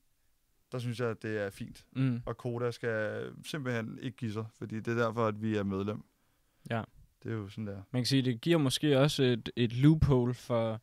[0.72, 1.86] der synes jeg, at det er fint.
[1.92, 2.22] Mm.
[2.26, 6.02] Og Koda skal simpelthen ikke give sig, fordi det er derfor, at vi er medlem.
[6.70, 6.82] Ja.
[7.22, 7.82] Det er jo sådan der.
[7.90, 10.80] Man kan sige, det giver måske også et, et loophole for,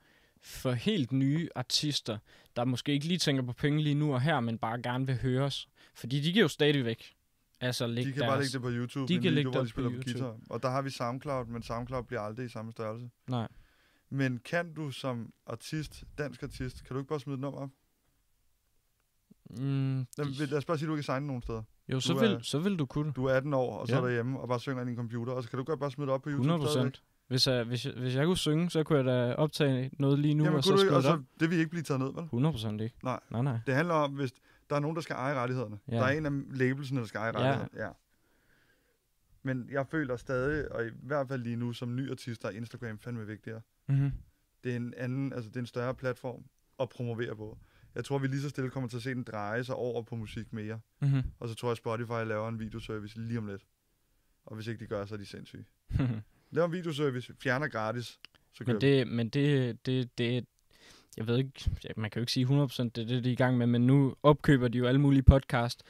[0.48, 2.18] for helt nye artister,
[2.56, 5.16] der måske ikke lige tænker på penge lige nu og her, men bare gerne vil
[5.22, 5.68] høres.
[5.96, 7.16] Fordi de kan jo stadigvæk
[7.62, 8.30] altså lægge De kan deres...
[8.32, 10.38] bare lægge det på YouTube, de kan video, lægge det de spiller på guitar.
[10.50, 13.10] Og der har vi SoundCloud, men SoundCloud bliver aldrig i samme størrelse.
[13.30, 13.48] Nej.
[14.10, 17.70] Men kan du som artist, dansk artist, kan du ikke bare smide et nummer op?
[19.50, 21.64] Mm, Lad, de- lad os bare sige, at du ikke kan signe nogen steder.
[21.90, 23.12] jo, så du vil, er- så vil du kunne.
[23.14, 24.00] Du er 18 år, og så Ja.
[24.00, 25.80] er du hjemme og bare synger ind i en computer, og så kan du godt
[25.80, 26.92] bare smide det op på YouTube 100 stadigvæk.
[26.94, 27.04] procent.
[27.28, 30.34] Hvis jeg, hvis, jeg, hvis jeg kunne synge, så kunne jeg da optage noget lige
[30.34, 31.04] nu, Jamen, og så skrive det op.
[31.04, 32.24] så, det vil ikke blive taget ned, vel?
[32.24, 32.96] 100 procent ikke.
[33.04, 33.20] Nej.
[33.30, 33.60] Nej, nej.
[33.68, 34.34] Det handler om, hvis
[34.70, 35.80] der er nogen, der skal eje rettighederne.
[35.92, 35.96] Ja.
[35.96, 37.40] Der er en af labelsene, der skal eje Ja.
[37.40, 37.70] rettighederne.
[37.86, 37.90] Ja.
[39.44, 42.52] Men jeg føler stadig, og i hvert fald lige nu som ny artist, der er
[42.52, 43.62] Instagram fandme vigtigere.
[43.88, 44.12] Mm-hmm.
[44.64, 46.44] Det er en anden, altså det er en større platform
[46.80, 47.58] at promovere på.
[47.96, 50.16] Jeg tror, vi lige så stille kommer til at se den dreje sig over på
[50.16, 50.80] musik mere.
[51.02, 51.22] Mm-hmm.
[51.40, 53.66] Og så tror jeg, Spotify laver en videoservice lige om lidt.
[54.46, 55.66] Og hvis ikke de gør, så er de sindssyge.
[56.52, 58.20] Laver en videoservice, fjerner gratis,
[58.54, 60.46] så men det, men det, det, det,
[61.18, 63.36] jeg ved ikke, man kan jo ikke sige 100% det er det, de er i
[63.36, 65.84] gang med, men nu opkøber de jo alle mulige podcast,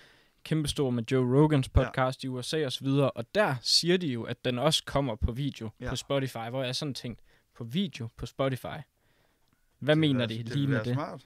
[0.44, 2.28] kæmpestor med Joe Rogans podcast ja.
[2.28, 5.32] i USA og så videre, og der siger de jo, at den også kommer på
[5.32, 5.90] video Ja.
[5.90, 7.20] på Spotify, hvor jeg sådan tænkt,
[7.56, 8.78] på video på Spotify.
[9.80, 10.94] Hvad det mener være- de det lige vil med det?
[10.94, 11.26] smart.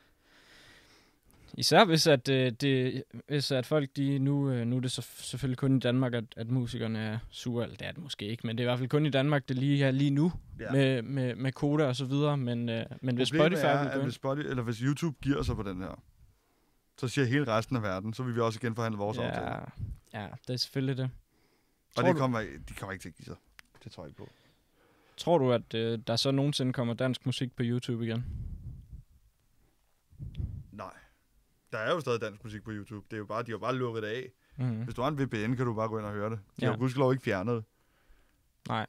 [1.58, 5.02] Især hvis at, øh, det, hvis at folk, de nu, øh, nu er det så,
[5.02, 7.64] selvfølgelig kun i Danmark, at, at musikerne er sure.
[7.64, 9.49] Eller det er det måske ikke, men det er i hvert fald kun i Danmark,
[9.49, 10.72] det lige er lige nu, Ja.
[10.72, 12.38] med, med, med koder og så videre.
[12.38, 15.64] Men, øh, men hvis Spotify er, at hvis, Spotify, eller hvis YouTube giver sig på
[15.64, 16.02] den her,
[16.97, 19.24] så siger hele resten af verden, så vil vi også igen forhandle vores ja.
[19.24, 19.66] aftale.
[20.14, 21.04] ja, det er selvfølgelig det.
[21.04, 22.39] Og Tror det du- kommer,
[22.70, 23.36] de kommer ikke til at give sig.
[23.84, 24.30] Det tror jeg ikke på.
[25.18, 28.26] Tror du, at øh, der så nogensinde kommer dansk musik på YouTube igen?
[31.72, 31.82] Nej.
[31.82, 33.05] Der er jo stadig dansk musik på YouTube.
[33.11, 34.32] Det er jo bare, de har bare lukket det af.
[34.57, 34.84] Mm.
[34.84, 36.39] Hvis du har en VPN, kan du bare gå ind og høre det.
[36.59, 36.72] De Ja.
[36.72, 37.63] har gudskelov ikke fjernet det.
[38.67, 38.88] Nej,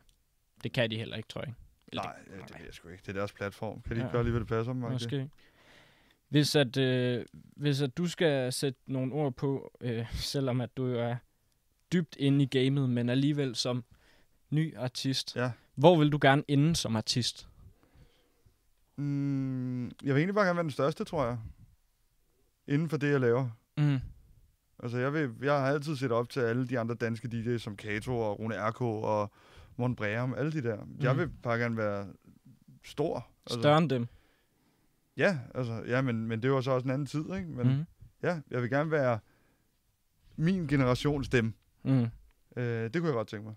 [0.64, 1.55] det kan de heller ikke, tror jeg.
[1.89, 3.03] Eller Nej, det, det ved jeg sgu ikke.
[3.03, 3.80] Det er deres platform.
[3.83, 4.07] Kan de Ja.
[4.07, 4.83] ikke gøre lige, hvad det passer dem?
[4.83, 5.30] måske.
[6.28, 10.87] Hvis at, øh, hvis at du skal sætte nogle ord på, øh, selvom at du
[10.87, 11.16] jo er
[11.93, 13.85] dybt inde i gamet, men alligevel som
[14.51, 15.51] ny artist, Ja.
[15.74, 17.49] hvor vil du gerne ende som artist?
[18.97, 21.39] Mm, jeg vil egentlig bare gerne være den største, tror jeg.
[22.73, 23.49] Inden for det, jeg laver.
[23.79, 23.99] Mm.
[24.83, 27.77] Altså, jeg, vil, jeg har altid set op til alle de andre danske DJ's, som
[27.77, 28.81] Kato og Rune R.K.
[28.81, 29.33] og
[29.77, 30.85] Morten Breum, alle de der.
[30.85, 30.97] Mm.
[31.01, 32.07] Jeg vil bare gerne være
[32.85, 33.27] stor.
[33.47, 34.07] Større end dem.
[35.16, 37.49] Ja, altså, ja men, men det var så også en anden tid, ikke?
[37.49, 37.85] Men mm.
[38.23, 39.18] Ja, jeg vil gerne være
[40.37, 41.53] min generations stemme.
[41.85, 42.07] Mm.
[42.57, 43.55] Øh, det kunne jeg godt tænke mig.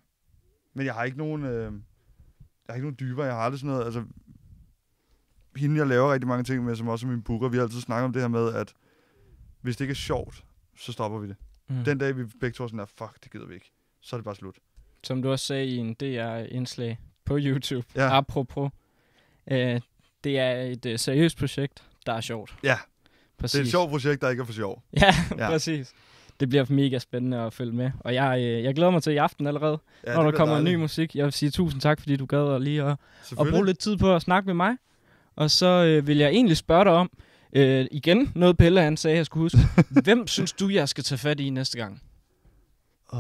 [0.74, 1.72] Men jeg har ikke nogen, øh, jeg
[2.70, 3.26] har ikke nogen dybere.
[3.26, 4.03] Jeg har aldrig sådan noget, altså,
[5.55, 7.82] hende jeg laver rigtig mange ting med, som også er min booker, vi har altid
[7.82, 8.74] snakket om det her med, at
[9.66, 10.43] hvis det ikke er sjovt,
[10.78, 11.36] så stopper vi det.
[11.68, 11.76] Mm.
[11.84, 13.72] Den dag, vi begge to er sådan der, fuck, det gider vi ikke.
[14.01, 14.55] Så er det bare slut.
[15.03, 18.18] Som du også sagde i en DR-indslag på YouTube, Ja.
[18.18, 18.72] apropos,
[19.51, 19.82] øh,
[20.24, 22.55] det er et øh, seriøst projekt, der er sjovt.
[22.63, 22.78] Ja,
[23.38, 23.51] Præcis.
[23.53, 24.84] det er et sjovt projekt, der ikke er for sjov.
[25.01, 25.49] Ja, Ja.
[25.49, 25.93] præcis.
[26.39, 27.91] Det bliver mega spændende at følge med.
[27.99, 30.78] Og jeg, øh, jeg glæder mig til i aften allerede, Ja, når der kommer dejligt.
[30.78, 31.16] ny musik.
[31.16, 32.97] Jeg vil sige tusind tak, fordi du gad at lige at,
[33.39, 34.76] at bruge lidt tid på at snakke med mig.
[35.36, 37.11] Og så øh, vil jeg egentlig spørge dig om,
[37.56, 39.58] øh, igen, noget Pelle han sagde, jeg skulle huske.
[40.03, 42.01] Hvem synes du, jeg skal tage fat i næste gang?
[43.14, 43.20] Åh.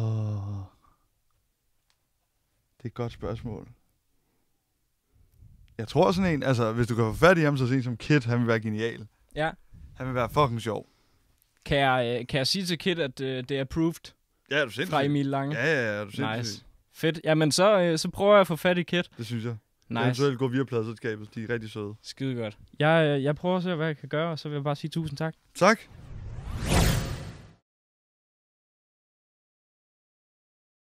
[2.77, 3.67] Det er et godt spørgsmål.
[5.77, 7.83] Jeg tror sådan en, altså hvis du kan få fat i ham, så sådan en
[7.83, 9.07] som Kid, han vil være genial.
[9.35, 9.51] Ja.
[9.95, 10.85] Han vil være fucking sjov.
[11.65, 14.13] Kan jeg, øh, kan jeg sige til Kit, at øh, det er approved
[14.51, 14.91] Ja, er du sindssyg?
[14.91, 15.55] fra Emil Lange?
[15.57, 16.37] Ja, ja, ja, er du sindssyg?
[16.37, 16.63] Nice.
[16.93, 17.19] Fedt.
[17.23, 19.09] Jamen, så, øh, så prøver jeg at få fat i Kit.
[19.17, 19.55] Det synes jeg.
[19.89, 20.03] Nice.
[20.03, 21.35] Eventuelt gå via pladselskabet.
[21.35, 21.93] De er rigtig søde.
[22.01, 22.57] Skide godt.
[22.79, 24.75] Jeg, øh, jeg prøver at se, hvad jeg kan gøre, og så vil jeg bare
[24.75, 25.33] sige tusind tak.
[25.55, 25.79] Tak.